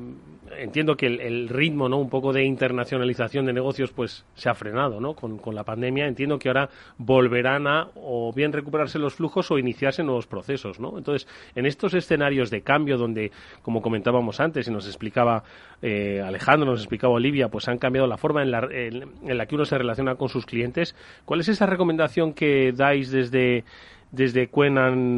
[0.57, 1.97] entiendo que el, ritmo, ¿no?
[1.97, 5.15] Un poco de internacionalización de negocios, pues se ha frenado, ¿no?
[5.15, 6.07] Con, la pandemia.
[6.07, 10.97] Entiendo que ahora volverán a o bien recuperarse los flujos o iniciarse nuevos procesos, ¿no?
[10.97, 15.43] Entonces, en estos escenarios de cambio donde, como comentábamos antes y nos explicaba
[15.81, 19.55] eh, Alejandro, nos explicaba Olivia, pues han cambiado la forma en la, en la que
[19.55, 20.95] uno se relaciona con sus clientes.
[21.25, 23.63] ¿Cuál es esa recomendación que dais desde
[24.11, 25.17] desde Cuenan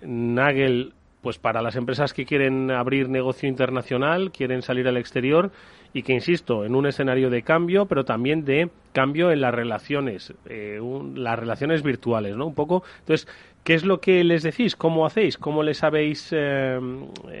[0.00, 5.52] Nagel pues para las empresas que quieren abrir negocio internacional, quieren salir al exterior
[5.94, 10.34] y que, insisto, en un escenario de cambio, pero también de cambio en las relaciones,
[10.46, 10.80] eh,
[11.14, 12.46] las relaciones virtuales, ¿no?
[12.46, 12.82] Un poco.
[13.00, 13.28] Entonces,
[13.62, 14.74] ¿qué es lo que les decís?
[14.74, 15.38] ¿Cómo hacéis?
[15.38, 16.78] ¿Cómo les habéis eh,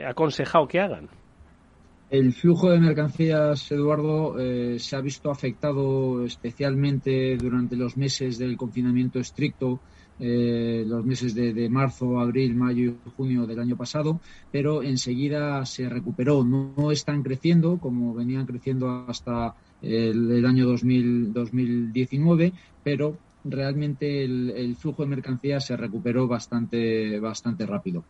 [0.06, 1.08] aconsejado que hagan?
[2.10, 4.36] El flujo de mercancías, Eduardo,
[4.78, 9.80] se ha visto afectado especialmente durante los meses del confinamiento estricto
[10.20, 14.20] eh, los meses de, marzo, abril, mayo y junio del año pasado,
[14.50, 16.44] pero enseguida se recuperó.
[16.44, 22.52] No, están creciendo como venían creciendo hasta el, año 2019,
[22.84, 28.04] pero realmente el, flujo de mercancías se recuperó bastante, bastante rápido.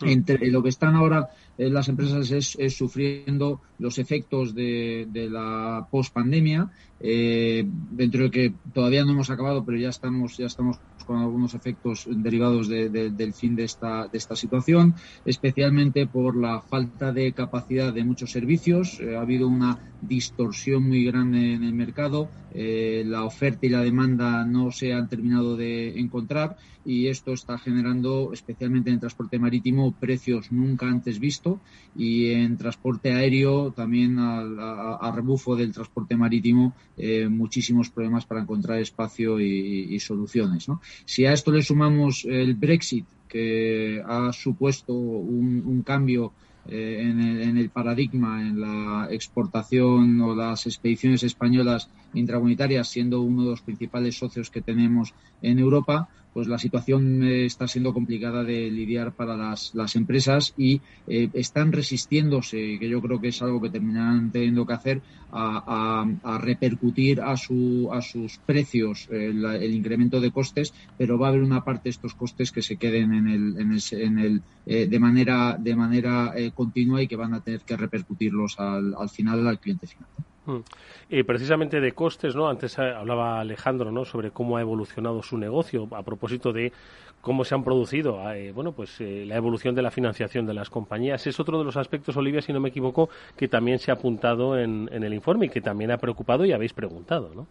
[0.00, 0.08] Mm.
[0.08, 7.64] Entre lo que están ahora las empresas es, sufriendo los efectos de, la post-pandemia, eh,
[7.90, 12.06] dentro de que todavía no hemos acabado, pero ya estamos, ya estamos con algunos efectos
[12.08, 18.04] derivados del fin de esta, de esta situación, especialmente por la falta de capacidad de
[18.04, 19.00] muchos servicios.
[19.00, 23.80] Eh, ha habido una distorsión muy grande en el mercado, eh, la oferta y la
[23.80, 29.38] demanda no se han terminado de encontrar y esto está generando, especialmente en el transporte
[29.38, 31.41] marítimo, precios nunca antes vistos
[31.96, 38.78] y en transporte aéreo también a, rebufo del transporte marítimo eh, muchísimos problemas para encontrar
[38.78, 40.66] espacio y, soluciones.
[41.04, 46.32] Si a esto le sumamos el Brexit, que ha supuesto un cambio
[46.68, 53.50] eh, en, el, paradigma, en la exportación o las expediciones españolas intracomunitarias, siendo uno de
[53.50, 58.70] los principales socios que tenemos en Europa, pues la situación eh, está siendo complicada de
[58.70, 63.60] lidiar para las, las empresas y eh, están resistiéndose, que yo creo que es algo
[63.60, 65.02] que terminarán teniendo que hacer,
[65.34, 71.30] a, a, repercutir a, su, a sus precios el, incremento de costes, pero va a
[71.30, 74.42] haber una parte de estos costes que se queden en el, en el, en el
[74.90, 79.46] de manera, de manera continua y que van a tener que repercutirlos al, al final
[79.46, 80.08] al cliente final.
[80.44, 81.24] Mm.
[81.24, 82.48] precisamente de costes, ¿no?
[82.48, 84.04] Antes eh, hablaba Alejandro, ¿no?
[84.04, 86.72] Sobre cómo ha evolucionado su negocio a propósito de
[87.20, 90.68] cómo se han producido, eh, bueno, pues eh, la evolución de la financiación de las
[90.68, 91.26] compañías.
[91.26, 94.58] Es otro de los aspectos, Olivia, si no me equivoco, que también se ha apuntado
[94.58, 97.46] en, en el informe y que también ha preocupado y habéis preguntado, ¿no?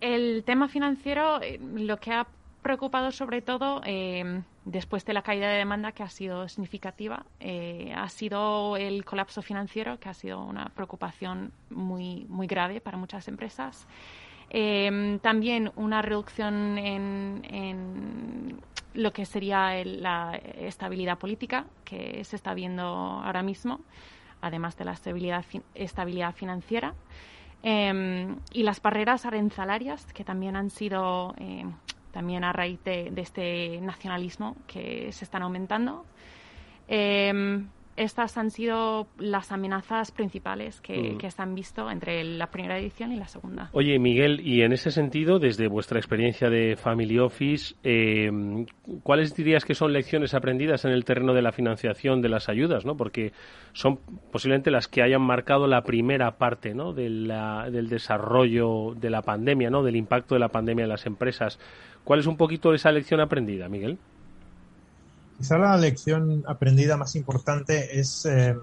[0.00, 1.40] El tema financiero,
[1.76, 2.26] lo que ha
[2.64, 7.24] preocupado sobre todo eh, después de la caída de demanda que ha sido significativa.
[7.38, 12.96] Eh, ha sido el colapso financiero, que ha sido una preocupación muy, muy grave para
[12.96, 13.86] muchas empresas.
[14.50, 18.58] Eh, también una reducción en,
[18.94, 23.80] lo que sería la estabilidad política que se está viendo ahora mismo,
[24.40, 25.44] además de la estabilidad,
[26.34, 26.94] financiera.
[27.62, 31.34] y las barreras arancelarias que también han sido
[32.14, 36.04] también a raíz de, este nacionalismo que se están aumentando.
[36.86, 41.30] Em, estas han sido las amenazas principales que, mm.
[41.30, 43.70] se han visto entre la primera edición y la segunda.
[43.72, 48.66] Oye, Miguel, y en ese sentido, desde vuestra experiencia de Family Office, em,
[49.02, 52.84] ¿cuáles dirías que son lecciones aprendidas en el terreno de la financiación de las ayudas?
[52.84, 52.96] ¿no?
[52.96, 53.32] Porque
[53.72, 54.00] son
[54.32, 56.92] posiblemente las que hayan marcado la primera parte ¿no?
[56.92, 57.28] del
[57.88, 59.82] desarrollo de la pandemia, ¿no?
[59.84, 61.60] del impacto de la pandemia en las empresas.
[62.04, 63.98] ¿Cuál es un poquito esa lección aprendida, Miguel?
[65.38, 68.54] Quizá la lección aprendida más importante es eh,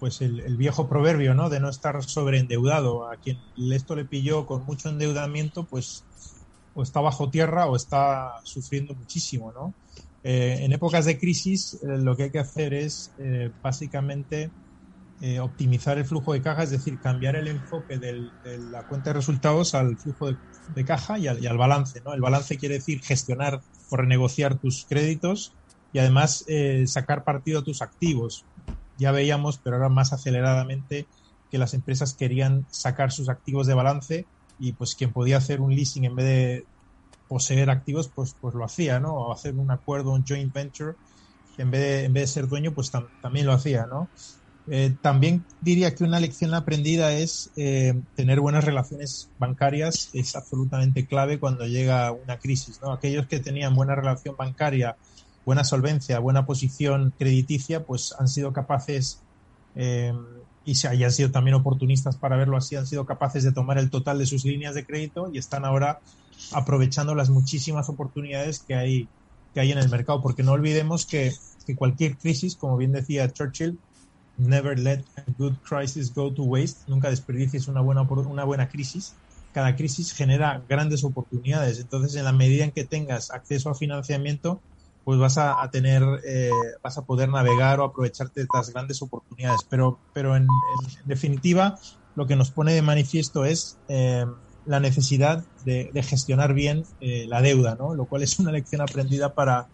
[0.00, 1.50] pues el, viejo proverbio, ¿no?
[1.50, 3.08] De no estar sobreendeudado.
[3.08, 3.38] A quien
[3.72, 6.04] esto le pilló con mucho endeudamiento, pues
[6.74, 9.74] o está bajo tierra o está sufriendo muchísimo, ¿no?
[10.24, 13.12] Eh, en épocas de crisis eh, lo que hay que hacer es
[13.62, 14.50] básicamente
[15.40, 18.30] optimizar el flujo de caja, es decir, cambiar el enfoque de
[18.70, 22.14] la cuenta de resultados al flujo de, caja y al, balance, ¿no?
[22.14, 25.56] El balance quiere decir gestionar o renegociar tus créditos
[25.92, 28.46] y además eh, sacar partido a tus activos.
[28.96, 31.08] Ya veíamos, pero ahora más aceleradamente,
[31.50, 34.28] que las empresas querían sacar sus activos de balance
[34.58, 36.66] y pues quien podía hacer un leasing en vez de
[37.26, 39.14] poseer activos, pues, pues lo hacía, ¿no?
[39.14, 40.94] O hacer un acuerdo, un joint venture,
[41.56, 44.10] en vez de, en vez de ser dueño, pues también lo hacía, ¿no?
[44.70, 51.06] Eh, también diría que una lección aprendida es eh, tener buenas relaciones bancarias es absolutamente
[51.06, 52.80] clave cuando llega una crisis.
[52.82, 52.92] ¿no?
[52.92, 54.96] Aquellos que tenían buena relación bancaria,
[55.46, 59.20] buena solvencia, buena posición crediticia, pues han sido capaces
[59.74, 60.12] eh,
[60.64, 63.88] y se hayan sido también oportunistas para verlo así, han sido capaces de tomar el
[63.88, 66.00] total de sus líneas de crédito y están ahora
[66.52, 69.08] aprovechando las muchísimas oportunidades que hay,
[69.54, 71.32] que hay en el mercado, porque no olvidemos que,
[71.66, 73.78] que cualquier crisis, como bien decía Churchill,
[74.38, 79.14] never let a good crisis go to waste, nunca desperdicies una buena, una buena crisis.
[79.52, 81.80] Cada crisis genera grandes oportunidades.
[81.80, 84.60] Entonces, en la medida en que tengas acceso a financiamiento,
[85.04, 86.50] pues vas a, tener, eh,
[86.82, 89.60] vas a poder navegar o aprovecharte de estas grandes oportunidades.
[89.68, 90.46] Pero, pero en,
[91.06, 91.78] definitiva,
[92.14, 94.26] lo que nos pone de manifiesto es eh,
[94.66, 97.94] la necesidad de, gestionar bien eh, la deuda, ¿no?
[97.94, 99.68] Lo cual es una lección aprendida para,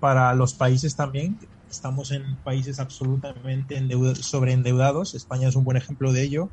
[0.00, 1.38] para los países también.
[1.70, 3.80] Estamos en países absolutamente
[4.14, 5.14] sobreendeudados.
[5.14, 6.48] España es un buen ejemplo de ello.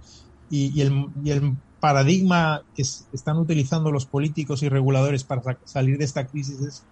[0.50, 6.06] Y, el, y el paradigma que están utilizando los políticos y reguladores para salir de
[6.06, 6.84] esta crisis es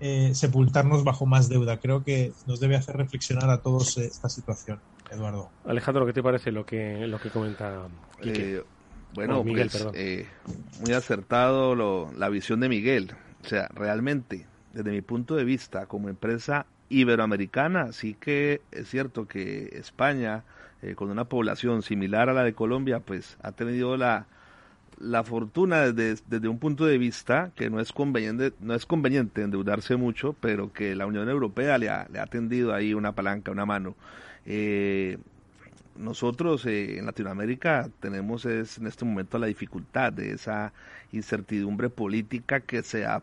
[0.00, 1.78] eh, sepultarnos bajo más deuda.
[1.78, 5.50] Creo que nos debe hacer reflexionar a todos eh, esta situación, Eduardo.
[5.64, 7.88] Alejandro, ¿qué te parece lo que, lo que comenta
[8.22, 8.62] eh,
[9.14, 10.26] bueno, Miguel, pues,
[10.80, 13.12] muy acertado la visión de Miguel.
[13.44, 19.26] O sea, realmente, desde mi punto de vista, como empresa iberoamericana, sí que es cierto
[19.26, 20.44] que España,
[20.96, 24.26] con una población similar a la de Colombia, pues ha tenido la,
[24.98, 29.42] la fortuna desde, desde, un punto de vista que no es conveniente, no es conveniente
[29.42, 33.50] endeudarse mucho, pero que la Unión Europea le ha, le ha tendido ahí una palanca,
[33.50, 33.94] una mano.
[34.46, 35.18] Eh,
[35.96, 40.72] nosotros eh, en Latinoamérica tenemos es, en este momento la dificultad de esa
[41.12, 43.22] incertidumbre política que se ha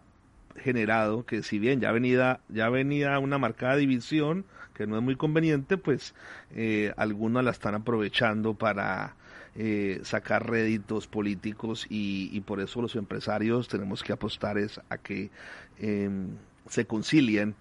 [0.58, 5.16] generado, que si bien ya venía, ya venía una marcada división, que no es muy
[5.16, 6.16] conveniente, pues
[6.56, 9.16] eh, algunos la están aprovechando para
[9.56, 15.30] eh, sacar réditos políticos y, por eso los empresarios tenemos que apostar es a que
[15.78, 16.38] em,
[16.70, 17.56] se concilien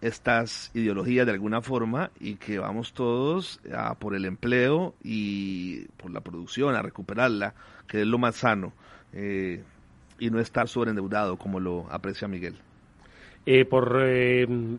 [0.00, 6.10] estas ideologías de alguna forma y que vamos todos a por el empleo y por
[6.10, 7.54] la producción, a recuperarla,
[7.86, 8.72] que es lo más sano,
[9.12, 9.62] eh,
[10.18, 12.56] y no estar sobreendeudado como lo aprecia Miguel.
[13.44, 14.02] Eh, por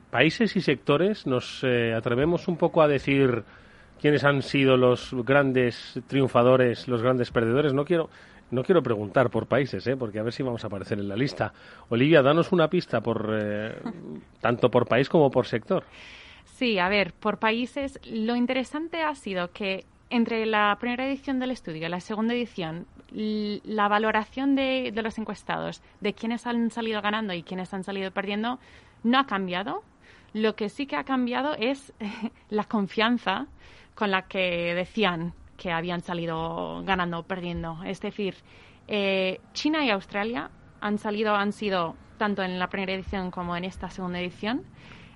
[0.10, 1.64] países y sectores nos
[1.96, 3.44] atrevemos un poco a decir
[4.00, 7.74] quiénes han sido los grandes triunfadores, los grandes perdedores.
[7.74, 8.10] No quiero,
[8.52, 9.98] no quiero preguntar por países, ¿eh?
[9.98, 11.54] porque a ver si vamos a aparecer en la lista.
[11.90, 13.76] Olivia, danos una pista por eh,
[14.42, 15.84] tanto por país como por sector.
[16.46, 21.52] Sí, a ver, por países, lo interesante ha sido que entre la primera edición del
[21.52, 27.02] estudio y la segunda edición, la valoración de, de los encuestados de quiénes han salido
[27.02, 28.60] ganando y quiénes han salido perdiendo
[29.04, 29.84] no ha cambiado.
[30.34, 31.94] Lo que sí que ha cambiado es
[32.50, 33.48] la confianza
[33.96, 37.80] con la que decían que habían salido ganando o perdiendo.
[37.84, 38.36] Es decir,
[38.88, 43.64] eh, China y Australia han salido, han sido tanto en la primera edición como en
[43.64, 44.64] esta segunda edición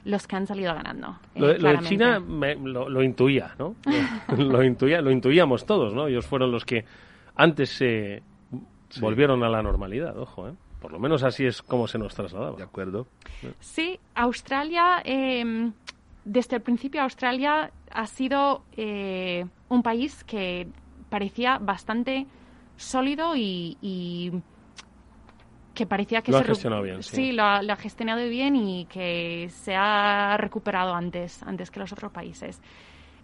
[0.05, 1.17] los que han salido ganando.
[1.35, 3.75] lo, de eh, China lo, intuía, ¿no?
[4.37, 6.07] lo, intuía, lo intuíamos todos, ¿no?
[6.07, 6.85] Ellos fueron los que
[7.35, 8.23] antes se
[8.99, 10.53] volvieron a la normalidad, ojo, ¿eh?
[10.81, 12.57] Por lo menos así es como se nos trasladaba.
[12.57, 13.05] De acuerdo.
[13.59, 15.71] Sí, Australia eh,
[16.25, 20.67] desde el principio Australia ha sido eh, un país que
[21.09, 22.27] parecía bastante
[22.77, 24.31] sólido y,
[25.73, 27.03] que parecía que lo ha gestionado bien.
[27.03, 32.11] Sí, lo, ha, gestionado bien y que se ha recuperado antes, antes que los otros
[32.11, 32.61] países.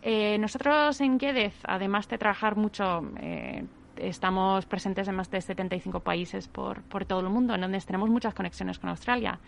[0.01, 3.65] Eh, nosotros en GEDEZ, además de trabajar mucho, eh,
[3.97, 8.09] estamos presentes en más de 75 países por, por todo el mundo, en donde tenemos
[8.09, 9.39] muchas conexiones con Australia.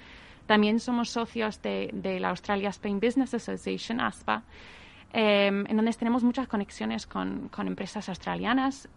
[0.49, 4.41] También somos socios de, la Australia Spain Business Association, ASPA,
[5.13, 8.89] em, en donde tenemos muchas conexiones con, empresas australianas.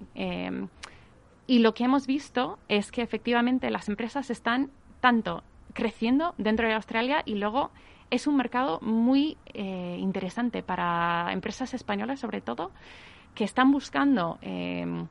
[1.46, 6.74] Y lo que hemos visto es que efectivamente las empresas están tanto creciendo dentro de
[6.74, 7.70] Australia y luego
[8.10, 12.70] es un mercado muy eh, interesante para empresas españolas, sobre todo,
[13.34, 15.06] que están buscando em,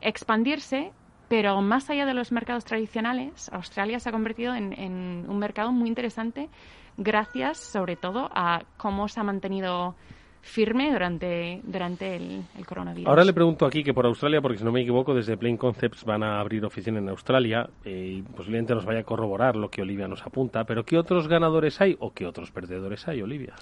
[0.00, 0.92] expandirse
[1.32, 5.88] pero más allá de los mercados tradicionales, Australia se ha convertido en, un mercado muy
[5.88, 6.50] interesante
[6.98, 9.94] gracias sobre todo a cómo se ha mantenido
[10.42, 13.08] firme durante, durante el, coronavirus.
[13.08, 16.04] Ahora le pregunto aquí que por Australia, porque si no me equivoco, desde Plain Concepts
[16.04, 19.82] van a abrir oficina en Australia eh, y posiblemente nos vaya a corroborar lo que
[19.82, 23.54] Olivia nos apunta, pero ¿qué otros ganadores hay o qué otros perdedores hay, Olivia?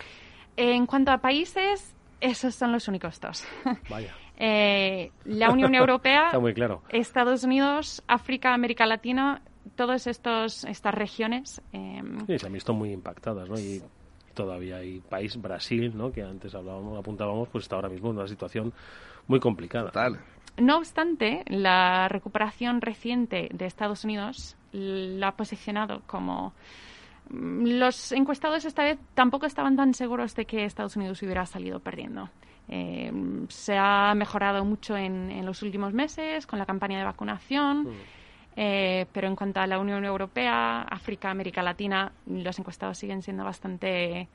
[0.56, 3.46] En cuanto a países, esos son los únicos dos.
[3.90, 4.14] Vaya.
[4.38, 6.82] Eh, la Unión Europea, Está muy claro.
[6.88, 9.42] Estados Unidos, África, América Latina,
[9.76, 10.64] todas estas
[10.94, 11.60] regiones.
[11.74, 13.58] Eh, sí, se han visto muy impactadas, ¿no?
[13.58, 13.82] Y,
[14.44, 16.12] todavía hay país, Brasil, ¿no?
[16.12, 18.72] que antes hablábamos, apuntábamos, pues está ahora mismo en una situación
[19.26, 19.90] muy complicada.
[20.56, 26.52] No obstante, la recuperación reciente de Estados Unidos la ha posicionado como
[27.30, 31.80] mm, los encuestados esta vez tampoco estaban tan seguros de que Estados Unidos hubiera salido
[31.80, 32.28] perdiendo.
[32.68, 33.12] Eh,
[33.48, 37.84] se ha mejorado mucho en, los últimos meses con la campaña de vacunación.
[37.84, 38.19] Mm.
[38.56, 43.44] Eh, pero en cuanto a la Unión Europea, África, América Latina, los encuestados siguen siendo
[43.44, 44.28] bastante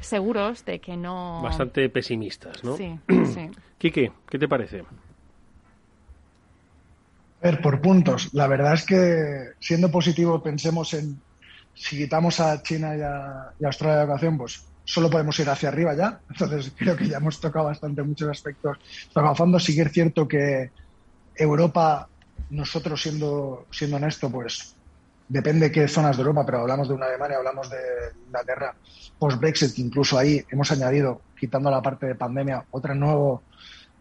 [0.00, 1.40] seguros de que no.
[1.42, 2.76] Bastante pesimistas, ¿no?
[2.76, 2.98] Sí,
[3.34, 3.50] sí.
[3.78, 4.80] Quique, ¿qué te parece?
[4.80, 4.84] A
[7.42, 8.32] ver, por puntos.
[8.34, 11.20] La verdad es que, siendo positivo, pensemos en
[11.74, 15.94] si quitamos a China y a, Australia de educación, pues solo podemos ir hacia arriba
[15.94, 16.20] ya.
[16.30, 18.78] Entonces, creo que ya hemos tocado bastante muchos aspectos.
[19.36, 20.70] Fondo, sí que es cierto que
[21.34, 22.08] Europa
[22.50, 24.76] nosotros siendo, siendo honesto, pues
[25.28, 27.78] depende de qué zonas de Europa, pero hablamos de una Alemania, hablamos de
[28.26, 28.74] Inglaterra,
[29.18, 33.42] post-Brexit, incluso ahí hemos añadido, quitando la parte de pandemia, otro nuevo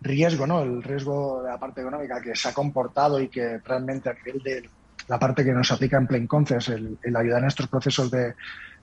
[0.02, 0.62] riesgo, ¿no?
[0.62, 4.42] El riesgo de la parte económica que se ha comportado y que realmente a nivel
[4.44, 4.70] de
[5.08, 8.34] la parte que nos aplica en Plain Concepts, el, ayudar en estos procesos de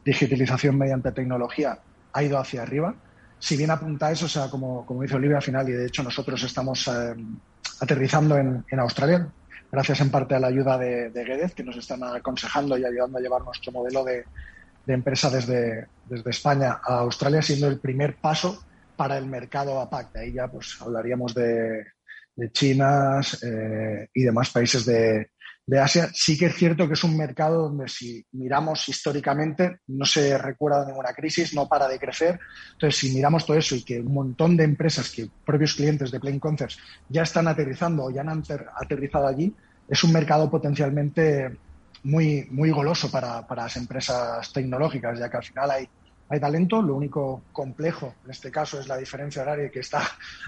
[0.04, 1.78] digitalización mediante tecnología,
[2.12, 2.94] ha ido hacia arriba.
[3.38, 5.86] Si bien apunta a eso, o sea, como, como dice Olivia al final, y de
[5.86, 7.14] hecho nosotros estamos eh,
[7.80, 9.28] aterrizando en, en Australia,
[9.70, 13.20] gracias en parte a la ayuda de, de que nos están aconsejando y ayudando a
[13.20, 14.24] llevar nuestro modelo de,
[14.86, 15.86] empresa desde,
[16.26, 18.64] España a Australia, siendo el primer paso
[18.96, 20.12] para el mercado APAC.
[20.12, 21.84] De ahí ya pues hablaríamos de,
[22.34, 25.30] de China eh, y demás países de,
[25.68, 30.06] de Asia, sí que es cierto que es un mercado donde si miramos históricamente no
[30.06, 32.40] se recuerda ninguna crisis, no para de crecer.
[32.72, 36.20] Entonces, si miramos todo eso y que un montón de empresas, que propios clientes de
[36.20, 36.78] Plain Concepts
[37.10, 38.42] ya están aterrizando o ya han
[38.80, 39.54] aterrizado allí,
[39.86, 41.54] es un mercado potencialmente
[42.04, 45.88] muy, muy goloso para, para las empresas tecnológicas, ya que al final hay
[46.28, 50.02] hay talento, lo único complejo en este caso es la diferencia horaria que está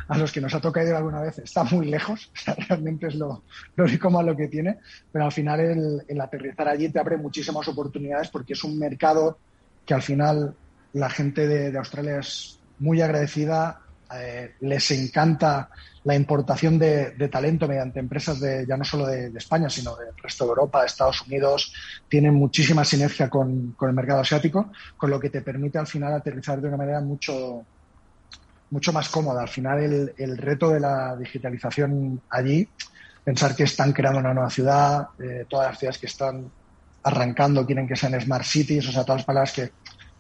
[0.09, 2.31] a los que nos ha tocado alguna vez, está muy lejos,
[2.69, 3.43] realmente es lo,
[3.77, 4.79] único malo que tiene,
[5.11, 5.61] pero al final
[6.07, 9.39] el, aterrizar allí te abre muchísimas oportunidades porque es un mercado
[9.87, 10.55] que al final
[10.93, 13.81] la gente de Australia es muy agradecida,
[14.15, 15.69] eh, les encanta
[16.05, 20.45] la importación de, talento mediante empresas de ya no solo de, España, sino del resto
[20.45, 21.73] de Europa, de Estados Unidos.
[22.09, 26.61] Tienen muchísima sinergia con, el mercado asiático, con lo que te permite al final aterrizar
[26.61, 27.65] de una manera mucho,
[28.71, 29.43] mucho más cómoda.
[29.43, 32.67] Al final el, reto de la digitalización allí,
[33.23, 36.51] pensar que están creando una nueva ciudad, eh, todas las ciudades que están
[37.03, 39.71] arrancando quieren que sean smart cities, o sea, todas las palabras que,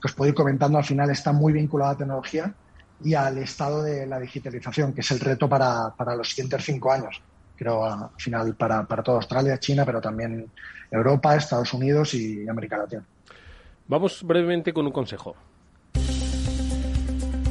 [0.02, 2.54] os puedo ir comentando al final están muy vinculadas a tecnología
[3.02, 6.92] y al estado de la digitalización, que es el reto para, para los siguientes cinco
[6.92, 7.20] años.
[7.56, 10.50] Creo al final para, para toda Australia, China, pero también
[10.90, 13.04] Europa, Estados Unidos y América Latina.
[13.86, 15.36] Vamos brevemente con un consejo.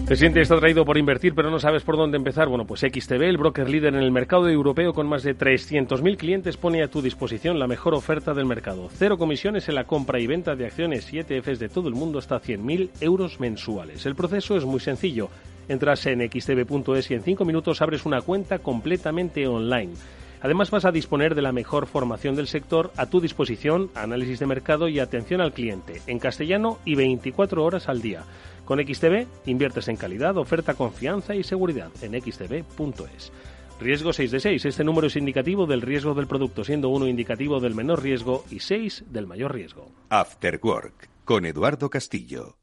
[0.09, 2.47] ¿Te sientes está traído por invertir pero no sabes por dónde empezar?
[2.47, 6.57] Bueno, pues XTB, el broker líder en el mercado europeo con más de 300.000 clientes,
[6.57, 8.89] pone a tu disposición la mejor oferta del mercado.
[8.91, 12.17] Cero comisiones en la compra y venta de acciones y ETFs de todo el mundo
[12.17, 14.03] hasta 100.000 euros mensuales.
[14.07, 15.29] El proceso es muy sencillo.
[15.67, 19.93] Entras en xtb.es y en 5 minutos abres una cuenta completamente online.
[20.41, 24.47] Además vas a disponer de la mejor formación del sector a tu disposición, análisis de
[24.47, 28.23] mercado y atención al cliente, en castellano y 24 horas al día.
[28.69, 33.31] Con XTB inviertes en calidad, oferta, confianza y seguridad en xtb.es.
[33.81, 34.65] Riesgo 6 de 6.
[34.65, 38.59] Este número es indicativo del riesgo del producto, siendo 1 indicativo del menor riesgo y
[38.59, 39.91] 6 del mayor riesgo.
[40.09, 42.57] After Work con Eduardo Castillo.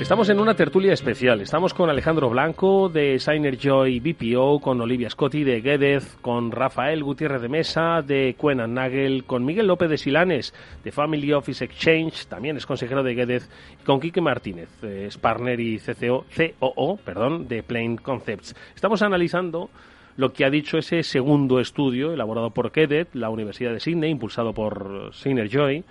[0.00, 1.40] Estamos en una tertulia especial.
[1.40, 7.02] Estamos con Alejandro Blanco de Signer Joy BPO, con Olivia Scotti de Gedez, con Rafael
[7.02, 10.52] Gutiérrez de Mesa de Cuenan Nagel, con Miguel López de Silanes
[10.84, 13.48] de Family Office Exchange, también es consejero de Gedez,
[13.80, 16.26] y con Quique Martínez, es partner y CCO,
[16.60, 18.54] COO perdón, de Plain Concepts.
[18.74, 19.70] Estamos analizando
[20.16, 24.52] lo que ha dicho ese segundo estudio elaborado por Gedez, la Universidad de Sydney, impulsado
[24.52, 25.84] por Signer Joy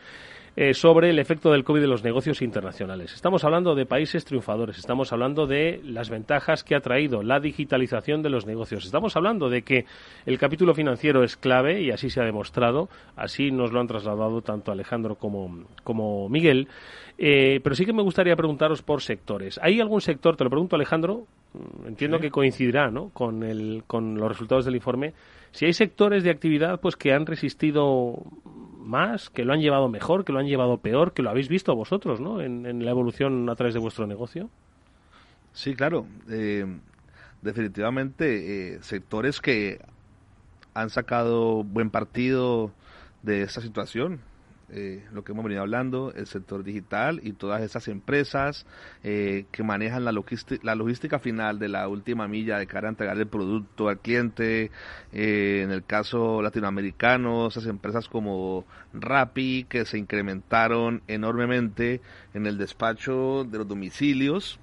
[0.55, 3.13] eh, sobre el efecto del COVID en los negocios internacionales.
[3.13, 8.21] Estamos hablando de países triunfadores, estamos hablando de las ventajas que ha traído la digitalización
[8.21, 9.85] de los negocios, estamos hablando de que
[10.25, 14.41] el capítulo financiero es clave y así se ha demostrado, así nos lo han trasladado
[14.41, 16.69] tanto Alejandro como, como Miguel.
[17.17, 19.59] Eh, pero sí que me gustaría preguntaros por sectores.
[19.61, 23.09] ¿Hay algún sector, te lo pregunto Alejandro, mm, entiendo que coincidirá ¿no?
[23.09, 25.13] con, el, con los resultados del informe,
[25.51, 28.23] si hay sectores de actividad pues que han resistido
[28.85, 31.75] más, que lo han llevado mejor, que lo han llevado peor, que lo habéis visto
[31.75, 32.41] vosotros, ¿no?
[32.41, 34.49] En, la evolución a través de vuestro negocio.
[35.53, 36.05] Sí, claro.
[36.29, 36.65] Eh,
[37.41, 39.79] definitivamente, eh, sectores que
[40.73, 42.71] han sacado buen partido
[43.23, 44.19] de esta situación.
[44.69, 48.65] Eh, lo que hemos venido hablando, el sector digital y todas esas empresas
[49.03, 53.27] eh, que manejan la, logística final de la última milla de cara a entregar el
[53.27, 54.71] producto al cliente.
[55.13, 62.01] Eh, en el caso latinoamericano, esas empresas como Rappi que se incrementaron enormemente
[62.33, 64.59] en el despacho de los domicilios.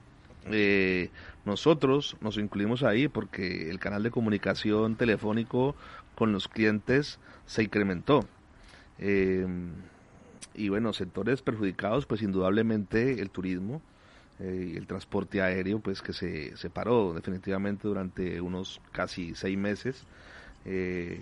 [1.45, 5.77] nosotros nos incluimos ahí porque el canal de comunicación telefónico
[6.17, 8.27] con los clientes se incrementó.
[9.05, 9.47] Eh,
[10.55, 13.81] y bueno, sectores perjudicados, pues indudablemente el turismo
[14.39, 20.05] eh, y el transporte aéreo, pues que se, paró definitivamente durante unos casi seis meses.
[20.65, 21.21] Eh,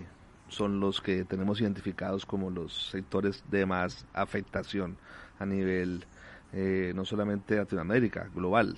[0.49, 4.97] son los que tenemos identificados como los sectores de más afectación
[5.39, 6.05] a nivel
[6.51, 8.75] eh, no solamente Latinoamérica, global.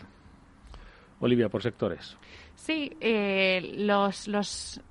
[1.19, 2.15] Olivia, por sectores.
[2.55, 2.91] Sí,
[3.75, 4.81] los, los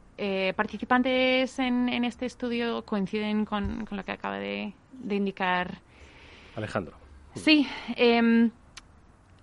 [0.54, 5.78] participantes en, en, este estudio coinciden con, con lo que acaba de, de indicar.
[6.54, 6.96] Alejandro.
[7.34, 8.50] Sí, em,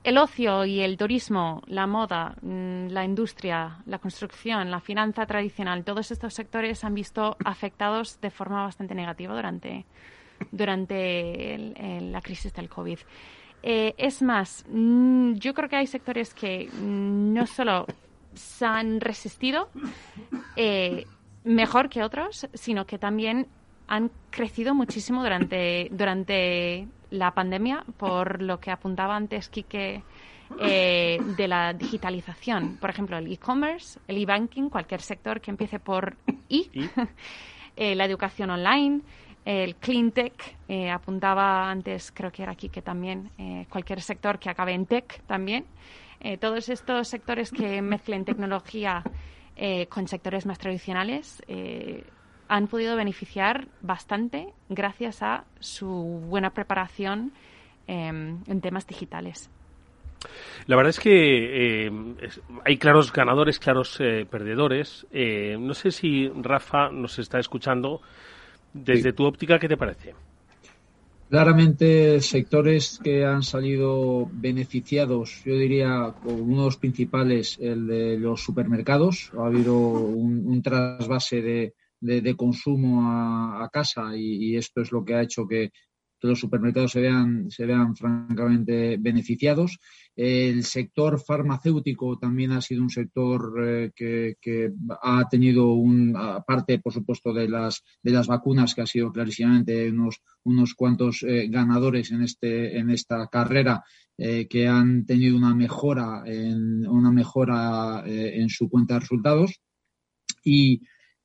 [0.03, 5.83] el ocio y el turismo, la moda, mm, la industria, la construcción, la finanza tradicional,
[5.83, 9.85] todos estos sectores han visto afectados de forma bastante negativa durante,
[10.51, 12.99] durante la crisis del COVID.
[13.61, 17.85] Eh, es más, mm, yo creo que hay sectores que mm, no solo
[18.33, 19.69] se han resistido
[20.55, 21.05] eh,
[21.43, 23.47] mejor que otros, sino que también
[23.87, 30.03] han crecido muchísimo durante, durante la pandemia, por lo que apuntaba antes Quique
[30.59, 32.77] eh, de la digitalización.
[32.77, 36.15] Por ejemplo, el e-commerce, el e-banking, cualquier sector que empiece por
[36.49, 36.69] I,
[37.75, 39.01] eh, la educación online,
[39.45, 43.31] el clean tech, eh, apuntaba antes, creo que era Quique también,
[43.69, 45.65] cualquier sector que acabe en tech también.
[46.39, 49.03] Todos estos sectores que mezclen tecnología
[49.89, 51.41] con sectores más tradicionales
[52.47, 57.31] han podido beneficiar bastante gracias a su buena preparación
[57.87, 59.49] en temas digitales.
[60.67, 61.91] La verdad es que eh,
[62.65, 65.07] hay claros ganadores, claros eh, perdedores.
[65.11, 68.01] Eh, no sé si Rafa nos está escuchando.
[68.71, 70.13] Desde tu óptica, ¿qué te parece?
[71.29, 78.41] Claramente sectores que han salido beneficiados, yo diría uno de los principales, el de los
[78.41, 79.31] supermercados.
[79.37, 85.21] Ha habido un trasvase de, de, consumo a, casa y, esto es lo que ha
[85.21, 85.71] hecho que,
[86.27, 89.79] los supermercados se vean, se vean francamente beneficiados.
[90.15, 96.93] El sector farmacéutico también ha sido un sector eh, que, ha tenido un, aparte, por
[96.93, 102.11] supuesto, de las, de las vacunas, que ha sido clarísimamente unos, unos cuantos eh, ganadores
[102.11, 103.83] en, este, en esta carrera,
[104.17, 109.61] eh, que han tenido una mejora en, una mejora en su cuenta de resultados.
[110.43, 110.81] Y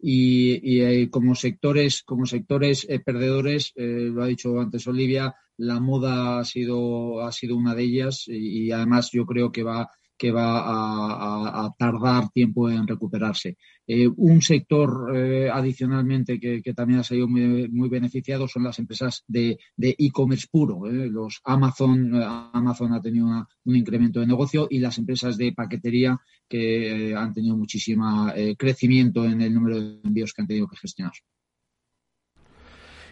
[0.07, 5.81] y, eh, como sectores, como sectores eh, perdedores, eh, lo ha dicho antes Olivia, la
[5.81, 10.31] moda ha sido, ha sido una de ellas y, además yo creo que va que
[10.31, 13.57] va a, tardar tiempo en recuperarse.
[13.87, 19.59] Eh, un sector eh, adicionalmente que, también ha sido muy, beneficiado son las empresas de
[19.79, 20.87] e-commerce puro.
[20.87, 21.09] Eh.
[21.09, 22.15] Los Amazon,
[22.53, 23.27] Amazon ha tenido
[23.65, 29.41] un incremento de negocio y las empresas de paquetería que han tenido muchísimo crecimiento en
[29.41, 31.13] el número de envíos que han tenido que gestionar.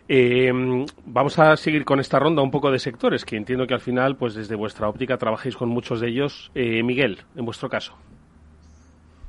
[0.08, 0.52] Eh,
[1.06, 4.16] vamos a seguir con esta ronda un poco de sectores, que entiendo que al final,
[4.16, 6.50] pues desde vuestra óptica trabajáis con muchos de ellos.
[6.54, 7.94] Eh, Miguel, en vuestro caso.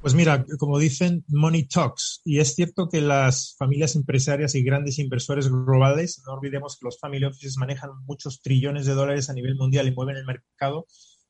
[0.01, 2.19] Pues mira, como dicen, money talks.
[2.25, 6.99] Y es cierto que las familias empresarias y grandes inversores globales, no olvidemos que los
[6.99, 10.87] family offices manejan muchos trillones de dólares a nivel mundial y mueven el mercado,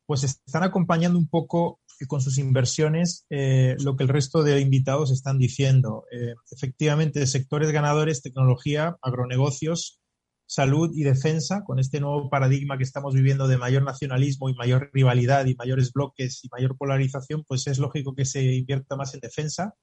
[0.08, 5.12] pues están acompañando un poco con sus inversiones eh, lo que el resto de invitados
[5.12, 6.06] están diciendo.
[6.12, 10.00] Eh, efectivamente, sectores ganadores, tecnología, agronegocios,
[10.46, 14.90] salud y defensa, con este nuevo paradigma que estamos viviendo de mayor nacionalismo y mayor
[14.94, 19.20] rivalidad y mayores bloques y mayor polarización, pues es lógico que se invierta más en
[19.20, 19.74] defensa.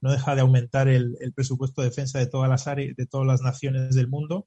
[0.00, 3.26] No deja de aumentar el, el presupuesto de defensa de todas las áreas, de todas
[3.26, 4.46] las naciones del mundo.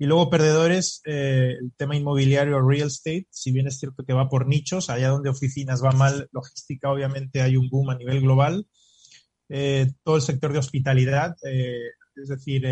[0.00, 4.28] Y luego perdedores, eh, el tema inmobiliario, real estate, si bien es cierto que va
[4.28, 8.68] por nichos, allá donde oficinas va mal, logística obviamente hay un boom a nivel global.
[9.48, 12.64] Eh, todo el sector de hospitalidad, eh, es decir,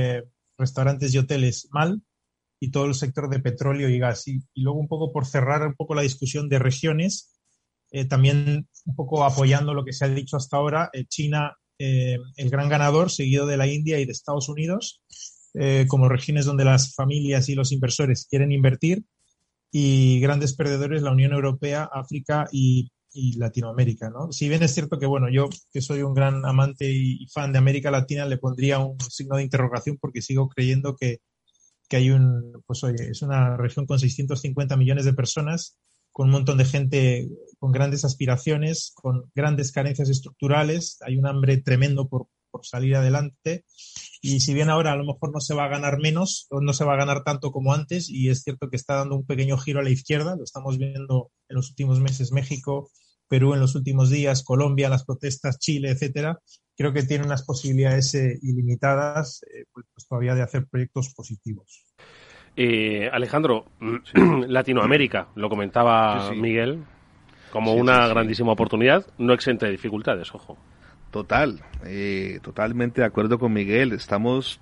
[0.57, 2.01] restaurantes y hoteles mal,
[2.61, 4.29] y todo el sector de petróleo y gas.
[4.29, 7.33] Y, y luego un poco por cerrar un poco la discusión de regiones,
[8.09, 13.11] también un poco apoyando lo que se ha dicho hasta ahora, China, el gran ganador,
[13.11, 15.03] seguido de la India y de Estados Unidos
[15.59, 19.05] eh, como regiones donde las familias y los inversores quieren invertir
[19.73, 22.91] y grandes perdedores la Unión Europea, África y,
[23.39, 24.11] Latinoamérica.
[24.11, 24.31] ¿no?
[24.31, 27.59] Si bien es cierto que, bueno, yo que soy un gran amante y fan de
[27.59, 31.21] América Latina, le pondría un signo de interrogación porque sigo creyendo que,
[31.89, 35.79] que hay un, pues oye, es una región con 650 millones de personas,
[36.13, 37.29] con un montón de gente
[37.59, 42.27] con grandes aspiraciones, con grandes carencias estructurales, hay un hambre tremendo por,
[42.57, 43.65] por salir adelante.
[44.23, 46.73] Y si bien ahora a lo mejor no se va a ganar menos, o no
[46.73, 49.59] se va a ganar tanto como antes, y es cierto que está dando un pequeño
[49.59, 52.91] giro a la izquierda, lo estamos viendo en los últimos meses México,
[53.29, 56.39] Perú en los últimos días, Colombia, las protestas, Chile, etcétera,
[56.77, 61.85] creo que tiene unas posibilidades eh, ilimitadas eh, pues, pues, todavía de hacer proyectos positivos.
[62.57, 63.67] Eh, Alejandro,
[64.49, 66.85] Latinoamérica, lo comentaba Miguel,
[67.51, 70.57] como una grandísima oportunidad, no exenta de dificultades, ojo.
[71.17, 71.63] Total,
[72.43, 73.93] totalmente de acuerdo con Miguel.
[73.93, 74.61] Estamos,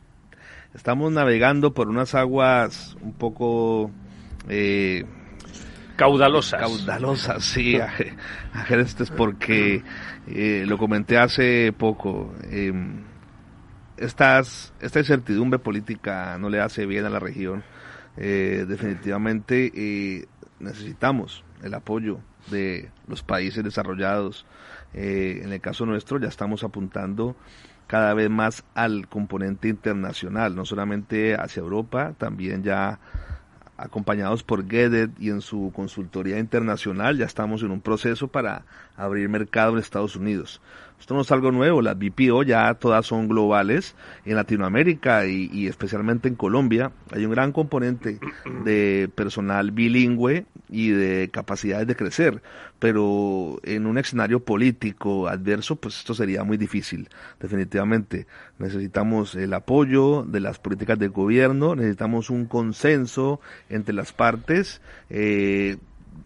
[0.74, 3.90] estamos navegando por unas aguas un poco
[5.96, 6.60] Caudalosas.
[6.60, 7.76] Caudalosas, sí,
[8.70, 9.82] es porque
[10.26, 12.34] eh, lo comenté hace poco.
[12.50, 12.72] Eh,
[13.96, 17.62] estas, esta incertidumbre política no le hace bien a la región.
[18.16, 20.26] Eh, definitivamente eh,
[20.58, 24.46] necesitamos el apoyo de los países desarrollados.
[24.94, 27.36] En el caso nuestro ya estamos apuntando
[27.86, 32.98] cada vez más al componente internacional, no solamente hacia Europa, también ya
[33.76, 38.64] acompañados por Gedet y en su consultoría internacional, ya estamos en un proceso para
[38.96, 40.60] abrir mercado en Estados Unidos.
[41.04, 43.94] Esto no es algo nuevo, las BPO ya todas son globales
[44.24, 46.92] en Latinoamérica y, especialmente en Colombia.
[47.12, 48.18] Hay un gran componente
[48.64, 52.42] de personal bilingüe y de capacidades de crecer,
[52.78, 58.26] pero en un escenario político adverso, pues esto sería muy difícil, definitivamente.
[58.58, 64.80] Necesitamos el apoyo de las políticas del gobierno, necesitamos un consenso entre las partes,
[65.10, 65.76] eh,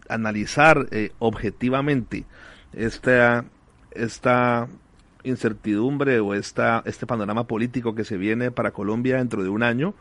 [0.07, 2.23] analizar eh, objetivamente
[2.71, 3.43] esta
[3.91, 4.67] esta
[5.23, 9.93] incertidumbre o esta, este panorama político que se viene para Colombia dentro de un año.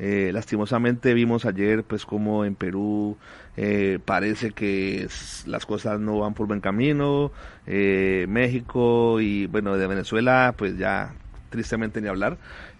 [0.00, 3.16] Eh, lastimosamente vimos ayer pues como en Perú
[3.56, 5.06] eh, parece que
[5.46, 7.30] las cosas no van por buen camino,
[7.64, 11.14] eh, México y bueno de Venezuela pues ya
[11.48, 12.38] tristemente ni hablar.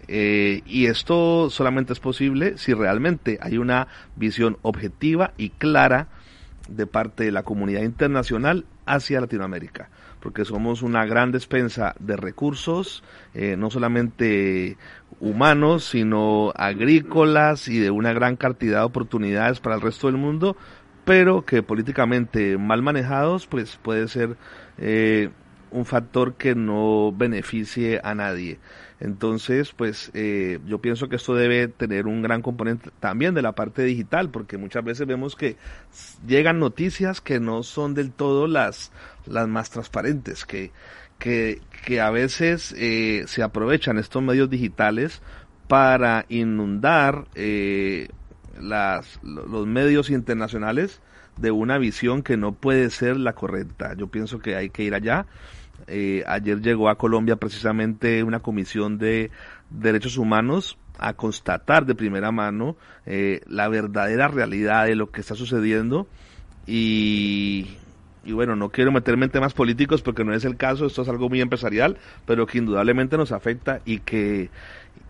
[0.09, 3.87] y esto solamente es posible si realmente hay una
[4.17, 6.09] visión objetiva y clara
[6.67, 9.89] de parte de la comunidad internacional hacia Latinoamérica
[10.25, 13.03] porque somos una gran despensa de recursos,
[13.35, 14.75] eh, no solamente
[15.19, 20.57] humanos, sino agrícolas y de una gran cantidad de oportunidades para el resto del mundo,
[21.05, 24.35] pero que políticamente mal manejados, pues puede ser
[24.79, 25.29] eh,
[25.69, 28.57] un factor que no beneficie a nadie.
[28.99, 33.51] Entonces, pues eh, yo pienso que esto debe tener un gran componente también de la
[33.51, 35.57] parte digital, porque muchas veces vemos que
[36.25, 38.91] llegan noticias que no son del todo las,
[39.25, 40.71] las más transparentes, que,
[41.19, 45.21] que, que a veces eh, se aprovechan estos medios digitales
[45.67, 48.07] para inundar eh,
[48.59, 51.01] las, los medios internacionales
[51.37, 53.93] de una visión que no puede ser la correcta.
[53.95, 55.25] Yo pienso que hay que ir allá
[55.87, 59.31] eh, ayer llegó a Colombia precisamente una comisión de
[59.69, 65.35] derechos humanos a constatar de primera mano eh, la verdadera realidad de lo que está
[65.35, 66.07] sucediendo.
[66.65, 67.77] Y,
[68.23, 71.09] y bueno, no quiero meterme en temas políticos porque no es el caso, esto es
[71.09, 74.49] algo muy empresarial, pero que indudablemente nos afecta y que,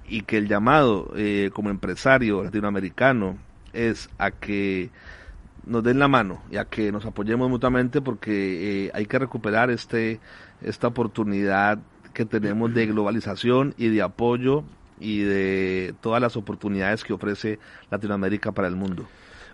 [0.07, 3.37] y que el llamado eh, como empresario latinoamericano
[3.71, 4.89] es a que
[5.65, 10.19] nos den la mano y a que nos apoyemos mutuamente porque hay que recuperar este
[10.61, 11.79] esta oportunidad
[12.13, 14.63] que tenemos de globalización y de apoyo
[14.99, 17.59] y de todas las oportunidades que ofrece
[17.91, 19.05] Latinoamérica para el mundo.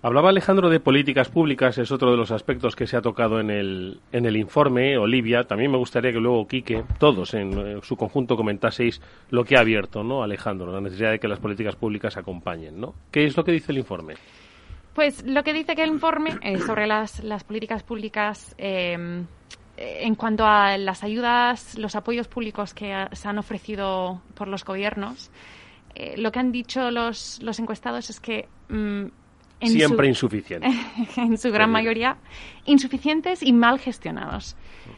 [0.04, 3.52] Hablaba Alejandro de políticas públicas, es otro de los aspectos que se ha tocado en
[3.52, 4.98] el, en el informe.
[4.98, 9.00] Olivia, también me gustaría que luego Quique, todos en, su conjunto comentaseis
[9.30, 10.72] lo que ha abierto, ¿no, Alejandro?
[10.72, 12.96] La necesidad de que las políticas públicas acompañen, ¿no?
[13.12, 14.16] ¿Qué es lo que dice el informe?
[14.94, 19.24] Pues lo que dice que el informe sobre las, las políticas públicas eh,
[19.82, 24.64] eh, en cuanto a las ayudas, los apoyos públicos que se han ofrecido por los
[24.64, 25.32] gobiernos,
[25.96, 28.48] eh, lo que han dicho los, los encuestados es que...
[28.70, 29.06] Mm,
[29.64, 30.74] Siempre insuficientes.
[31.18, 32.18] en su gran mayoría,
[32.66, 34.56] insuficientes y mal gestionados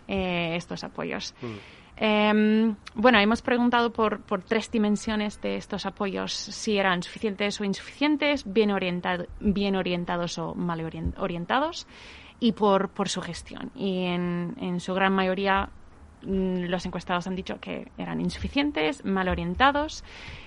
[0.07, 1.35] eh, estos apoyos.
[1.41, 1.82] Mm.
[1.95, 8.43] Em, bueno, hemos preguntado por, tres dimensiones de estos apoyos, si eran suficientes o insuficientes,
[8.51, 8.73] bien,
[9.39, 10.83] bien orientados o mal
[11.17, 11.87] orientados
[12.39, 13.71] y por, su gestión.
[13.75, 15.69] Y en, en su gran mayoría
[16.23, 20.03] mm, los encuestados han dicho que eran insuficientes, mal orientados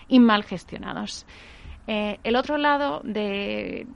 [0.09, 1.27] y mal gestionados.
[1.89, 3.87] Eh, el otro lado de,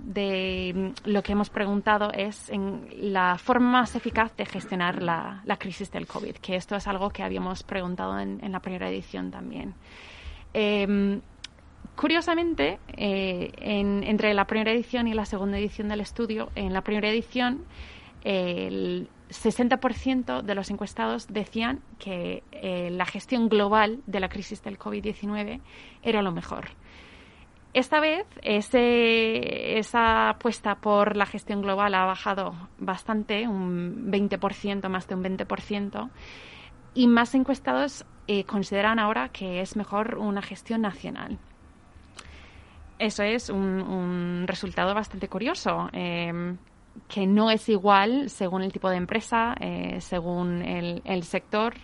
[1.05, 2.51] lo que hemos preguntado es
[2.97, 7.11] la forma más eficaz de gestionar la, la crisis del COVID, que esto es algo
[7.11, 9.75] que habíamos preguntado en, en la primera edición también.
[10.53, 11.21] Em,
[11.97, 17.09] curiosamente, eh, entre la primera edición y la segunda edición del estudio, en la primera
[17.09, 17.65] edición
[18.23, 24.79] el 60% de los encuestados decían que eh, la gestión global de la crisis del
[24.79, 25.61] COVID-19
[26.03, 26.69] era lo mejor.
[27.73, 35.15] Esta vez esa apuesta por la gestión global ha bajado bastante, un 20%, más de
[35.15, 36.11] un 20%,
[36.95, 41.39] y más encuestados eh, consideran ahora que es mejor una gestión nacional.
[42.99, 45.89] Eso es un, resultado bastante curioso.
[45.93, 46.59] Em,
[47.09, 51.75] que no es igual según el tipo de empresa, eh, según el, sector.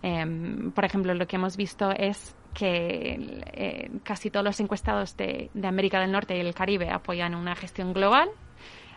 [0.00, 5.48] Em, por ejemplo, lo que hemos visto es que eh, casi todos los encuestados de,
[5.62, 8.28] América del Norte y el Caribe apoyan una gestión global,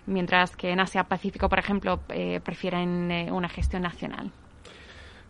[0.07, 4.31] mientras que en Asia Pacífico, por ejemplo, eh, prefieren una gestión nacional.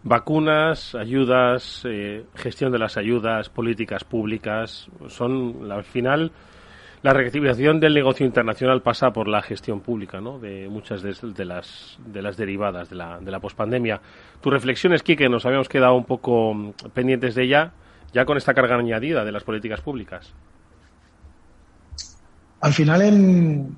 [0.03, 1.85] Vacunas, ayudas,
[2.35, 6.31] gestión de las ayudas, políticas públicas, son al final
[7.03, 10.37] la reactivación del negocio internacional pasa por la gestión pública ¿no?
[10.37, 13.99] de muchas de, las, de las derivadas de la, de la pospandemia.
[14.39, 17.71] Tus reflexiones, Quique, nos habíamos quedado un poco mm, pendientes de ella,
[18.13, 20.33] ya con esta carga añadida de las políticas públicas.
[22.61, 23.77] Al final, en,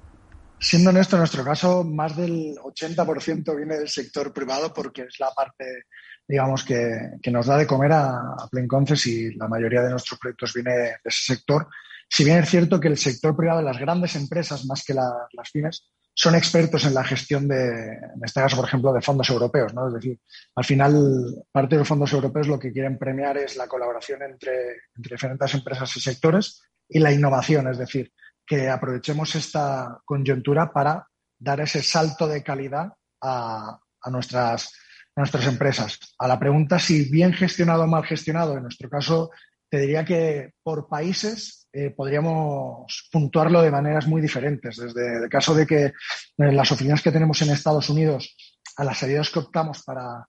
[0.60, 5.32] siendo honesto, en nuestro caso, más del 80% viene del sector privado porque es la
[5.32, 5.86] parte,
[6.28, 10.54] digamos, que, nos da de comer a, a Plenconces y la mayoría de nuestros proyectos
[10.54, 11.68] viene de ese sector.
[12.10, 15.90] Si bien es cierto que el sector privado, las grandes empresas, más que las pymes,
[16.16, 19.74] son expertos en la gestión de, en este caso, por ejemplo, de fondos europeos.
[19.74, 19.88] ¿no?
[19.88, 20.20] Es decir,
[20.56, 24.82] al final, parte de los fondos europeos lo que quieren premiar es la colaboración entre,
[24.96, 28.12] diferentes empresas y sectores y la innovación, es decir,
[28.46, 31.08] que aprovechemos esta coyuntura para
[31.40, 33.80] dar ese salto de calidad a,
[34.12, 34.72] nuestras,
[35.16, 35.98] a nuestras empresas.
[36.20, 39.32] A la pregunta si bien gestionado o mal gestionado, en nuestro caso,
[39.70, 44.78] te diría que por países eh, podríamos puntuarlo de maneras muy diferentes.
[44.78, 45.94] Desde el caso de que
[46.38, 48.36] las oficinas que tenemos en Estados Unidos,
[48.78, 50.28] a las salidas que optamos para,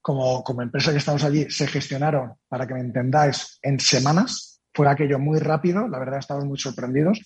[0.00, 4.62] como, como empresa que estamos allí, se gestionaron, para que me entendáis, en semanas.
[4.72, 7.20] Fue aquello muy rápido, la verdad estamos muy sorprendidos.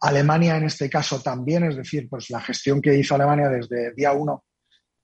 [0.00, 4.12] Alemania en este caso también, es decir, pues la gestión que hizo Alemania desde día
[4.12, 4.44] uno,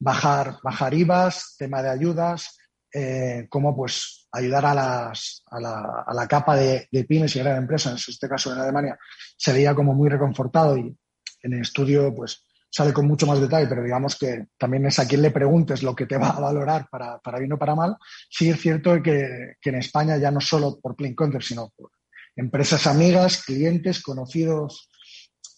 [0.00, 2.58] bajar, bajar IVAs, tema de ayudas,
[2.92, 7.62] eh, cómo pues ayudar a, las, a, la, a la capa de, pymes y grandes
[7.62, 8.98] empresas, en este caso en Alemania,
[9.36, 10.96] se veía como muy reconfortado y
[11.42, 15.08] en el estudio pues sale con mucho más detalle, pero digamos que también es a
[15.08, 17.96] quien le preguntes lo que te va a valorar para, para bien o para mal.
[18.28, 21.90] Sí es cierto que, que en España ya no solo por Plain Counter, sino por
[22.36, 24.90] empresas amigas, clientes, conocidos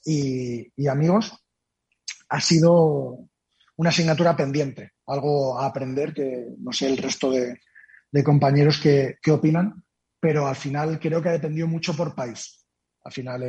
[0.04, 1.32] y, y amigos,
[2.28, 3.18] ha sido
[3.76, 7.58] una asignatura pendiente, algo a aprender que no sé el resto de,
[8.24, 9.84] compañeros que, opinan,
[10.18, 12.66] pero al final creo que ha dependido mucho por país.
[13.04, 13.42] Al final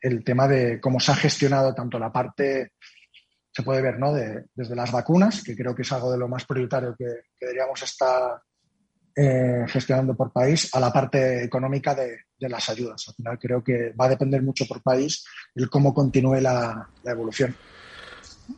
[0.00, 2.72] el, tema de cómo se ha gestionado tanto la parte,
[3.52, 4.12] se puede ver, ¿no?
[4.12, 7.06] De, desde las vacunas, que creo que es algo de lo más prioritario que,
[7.40, 8.40] deberíamos estar
[9.14, 13.04] eh, gestionando por país, a la parte económica de, las ayudas.
[13.08, 15.24] Al final creo que va a depender mucho por país
[15.54, 17.54] el cómo continúe la evolución.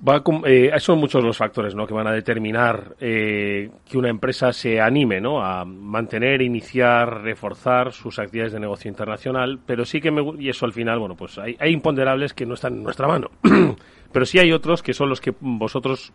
[0.06, 1.86] Va eh, son muchos los factores ¿no?
[1.86, 5.42] que van a determinar eh, que una empresa se anime ¿no?
[5.44, 10.66] a mantener, iniciar, reforzar sus actividades de negocio internacional, pero sí que me, y eso
[10.66, 13.30] al final, bueno, pues hay, hay imponderables que no están en nuestra mano,
[14.12, 16.12] pero sí hay otros que son los que vosotros,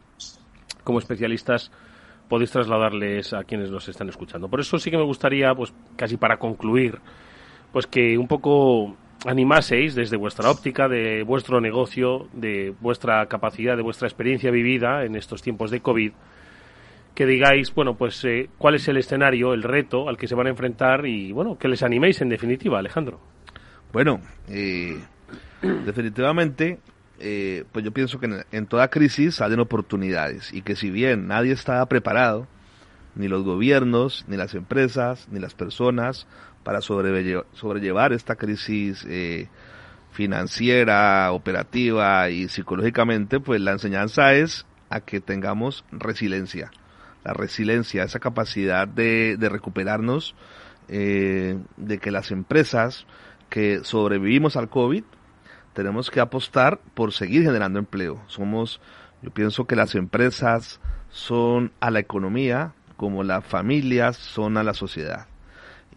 [0.84, 1.71] como especialistas,
[2.27, 4.47] podéis trasladarles a quienes nos están escuchando.
[4.47, 6.99] Por eso sí que me gustaría, pues casi para concluir,
[7.71, 8.95] pues que un poco
[9.26, 15.15] animaseis desde vuestra óptica, de vuestro negocio, de vuestra capacidad, de vuestra experiencia vivida en
[15.15, 16.11] estos tiempos de COVID,
[17.13, 20.47] que digáis, bueno, pues eh, cuál es el escenario, el reto al que se van
[20.47, 23.20] a enfrentar y, bueno, que les animéis en definitiva, Alejandro.
[23.91, 24.97] Bueno, eh,
[25.86, 26.80] definitivamente,
[27.20, 31.28] eh, pues yo pienso que en, en, toda crisis salen oportunidades y que si bien
[31.28, 32.47] nadie está preparado,
[33.15, 36.26] ni los gobiernos, ni las empresas, ni las personas,
[36.70, 39.47] para sobrellevar esta crisis eh,
[40.11, 46.70] financiera, operativa y psicológicamente, pues la enseñanza es a que tengamos resiliencia.
[47.24, 50.36] La resiliencia, esa capacidad de, recuperarnos,
[50.89, 53.07] eh, de que las empresas
[53.49, 55.03] que sobrevivimos al COVID,
[55.74, 58.22] tenemos que apostar por seguir generando empleo.
[58.28, 58.80] Somos,
[59.24, 64.76] yo pienso que las empresas son a la economía como las familias son a la
[64.76, 65.26] sociedad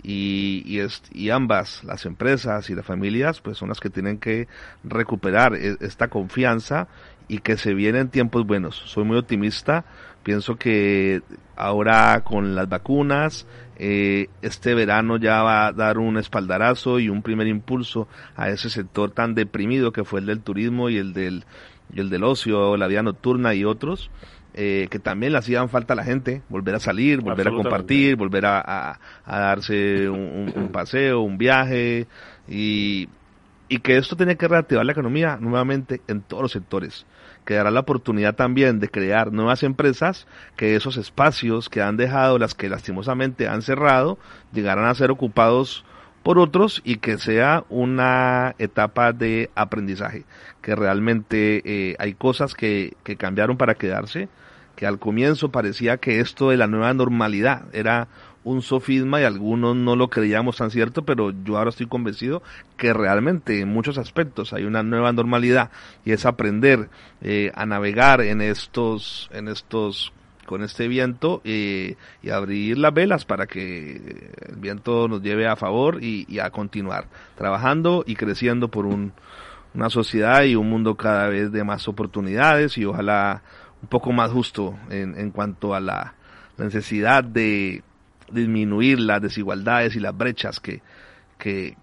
[0.02, 0.80] y, y,
[1.12, 4.48] y, ambas, las empresas y las familias, pues son las que tienen que
[4.82, 6.88] recuperar e, esta confianza
[7.28, 8.76] y que se vienen tiempos buenos.
[8.86, 9.84] Soy muy optimista,
[10.22, 11.22] pienso que
[11.56, 17.22] ahora con las vacunas, eh, este verano ya va a dar un espaldarazo y un
[17.22, 21.44] primer impulso a ese sector tan deprimido que fue el del turismo y el del,
[21.92, 24.10] y el del ocio, la vida nocturna y otros.
[24.54, 28.16] Eh, que también le hacían falta a la gente, volver a salir, volver a compartir,
[28.16, 32.06] volver a, a, darse un, un, paseo, un viaje,
[32.46, 33.08] y,
[33.68, 37.06] y que esto tiene que reactivar la economía nuevamente en todos los sectores
[37.44, 40.26] que dará la oportunidad también de crear nuevas empresas,
[40.56, 44.18] que esos espacios que han dejado, las que lastimosamente han cerrado,
[44.52, 45.84] llegarán a ser ocupados
[46.22, 50.24] por otros y que sea una etapa de aprendizaje,
[50.60, 54.28] que realmente eh, hay cosas que, que cambiaron para quedarse,
[54.76, 58.08] que al comienzo parecía que esto de la nueva normalidad era
[58.44, 62.42] un sofisma y algunos no lo creíamos tan cierto, pero yo ahora estoy convencido
[62.76, 65.70] que realmente en muchos aspectos hay una nueva normalidad
[66.04, 66.88] y es aprender
[67.20, 70.12] eh, a navegar en estos, en estos
[70.46, 75.56] con este viento eh, y abrir las velas para que el viento nos lleve a
[75.56, 79.12] favor y, a continuar trabajando y creciendo por un,
[79.74, 83.42] una sociedad y un mundo cada vez de más oportunidades y ojalá
[83.82, 86.14] un poco más justo en, en cuanto a la
[86.58, 87.82] necesidad de
[88.30, 90.82] disminuir las desigualdades y las brechas que,
[91.38, 91.76] que,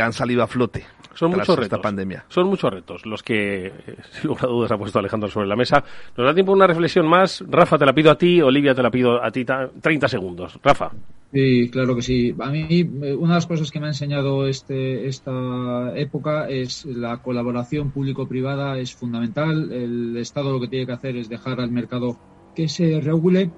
[0.00, 0.84] han salido a flote.
[1.14, 1.64] Son muchos retos.
[1.64, 2.24] Esta pandemia.
[2.28, 3.72] Son muchos retos los que, eh,
[4.12, 5.84] sin lugar a dudas, ha puesto Alejandro sobre la mesa.
[6.16, 7.44] Nos da tiempo una reflexión más.
[7.48, 8.42] Rafa, te la pido a ti.
[8.42, 9.44] Olivia, te la pido a ti.
[9.44, 10.58] 30 segundos.
[10.62, 10.90] Rafa.
[11.32, 12.34] Sí, claro que sí.
[12.40, 16.84] A mí, eh, una de las cosas que me ha enseñado este, esta época es
[16.84, 19.72] la colaboración público-privada es fundamental.
[19.72, 22.18] El Estado lo que tiene que hacer es dejar al mercado
[22.54, 23.50] que se regule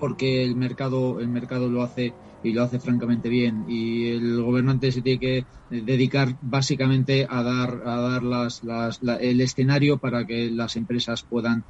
[0.00, 2.12] porque el mercado, el mercado lo hace
[2.46, 7.82] y lo hace francamente bien y el gobernante se tiene que dedicar básicamente a dar
[7.84, 11.64] a dar las, las, el escenario para que las empresas puedan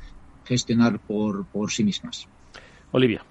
[0.45, 2.29] gestionar por, por sí mismas.
[2.93, 3.24] Olivia.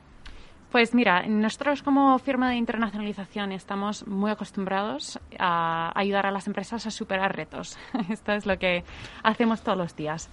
[0.72, 6.86] Pues mira, nosotros como firma de internacionalización estamos muy acostumbrados a ayudar a las empresas
[6.86, 7.78] a superar retos.
[8.10, 8.84] Esto es lo que
[9.24, 10.30] hacemos todos los días.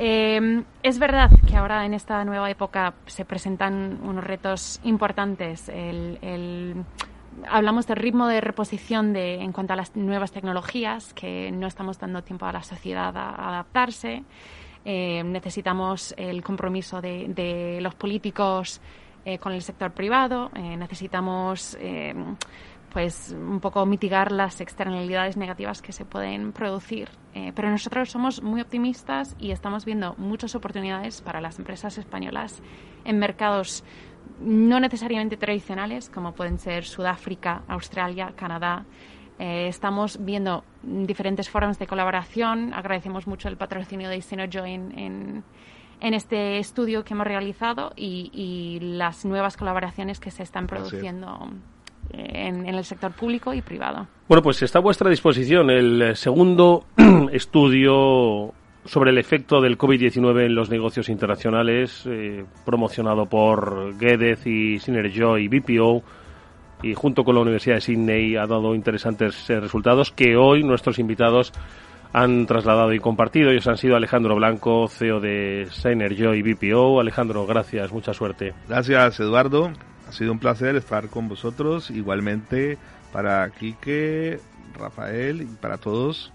[0.00, 5.68] Eh, es verdad que ahora en esta nueva época se presentan unos retos importantes.
[7.48, 11.98] hablamos del ritmo de reposición de, en cuanto a las nuevas tecnologías, que no estamos
[11.98, 14.22] dando tiempo a la sociedad a, adaptarse.
[14.84, 18.80] Eh, necesitamos el compromiso de, los políticos
[19.24, 20.48] eh, con el sector privado.
[20.54, 21.76] necesitamos
[22.92, 27.08] pues un poco mitigar las externalidades negativas que se pueden producir.
[27.34, 32.62] Eh, pero nosotros somos muy optimistas y estamos viendo muchas oportunidades para las empresas españolas
[33.04, 33.84] en mercados
[34.40, 38.84] no necesariamente tradicionales, como pueden ser Sudáfrica, Australia, Canadá.
[39.38, 42.72] Eh, estamos viendo diferentes formas de colaboración.
[42.74, 45.44] Agradecemos mucho el patrocinio de Synergy en,
[46.00, 51.50] en, este estudio que hemos realizado y, las nuevas colaboraciones que se están produciendo
[52.12, 54.06] en, el sector público y privado.
[54.28, 56.84] Bueno, pues está a vuestra disposición el segundo
[57.32, 58.54] estudio
[58.88, 65.44] sobre el efecto del COVID-19 en los negocios internacionales, eh, promocionado por Gedez y Synergy
[65.44, 66.02] y BPO,
[66.82, 70.98] y junto con la Universidad de Sydney ha dado interesantes eh, resultados que hoy nuestros
[70.98, 71.52] invitados
[72.12, 73.50] han trasladado y compartido.
[73.50, 77.00] Ellos han sido Alejandro Blanco, CEO de Synergy y BPO.
[77.00, 78.54] Alejandro, gracias, mucha suerte.
[78.68, 79.70] Gracias, Eduardo.
[80.08, 81.90] Ha sido un placer estar con vosotros.
[81.90, 82.78] Igualmente
[83.12, 84.40] para Quique,
[84.78, 86.32] Rafael y para todos.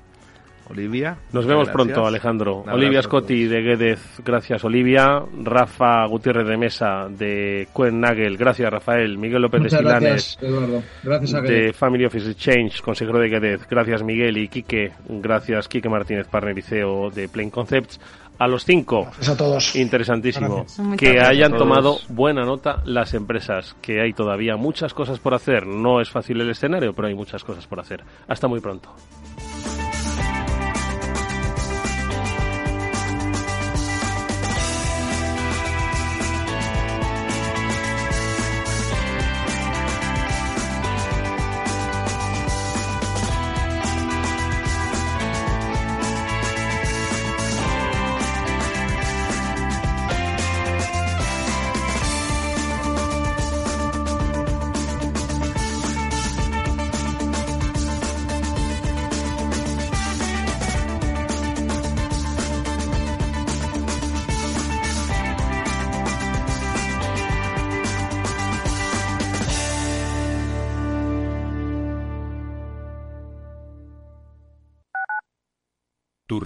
[0.69, 1.17] Olivia.
[1.33, 2.63] Nos vemos pronto, Alejandro.
[2.71, 5.21] Olivia Scotti de Guedez, gracias Olivia.
[5.43, 9.17] Rafa Gutiérrez de Mesa de Nagel, gracias Rafael.
[9.17, 10.81] Miguel López de Gracias, Eduardo.
[11.03, 15.89] Gracias a De Family Office Change, consejero de Guedez, gracias Miguel y Quique, gracias Quique
[15.89, 16.63] Martínez, partner
[17.13, 17.99] de Plain Concepts
[18.43, 19.07] a los cinco.
[19.27, 19.75] a todos.
[19.75, 20.65] Interesantísimo.
[20.97, 25.65] Que hayan tomado buena nota las empresas, que hay todavía muchas cosas por hacer.
[25.65, 28.03] No es fácil el escenario, pero hay muchas cosas por hacer.
[28.27, 28.89] Hasta muy pronto.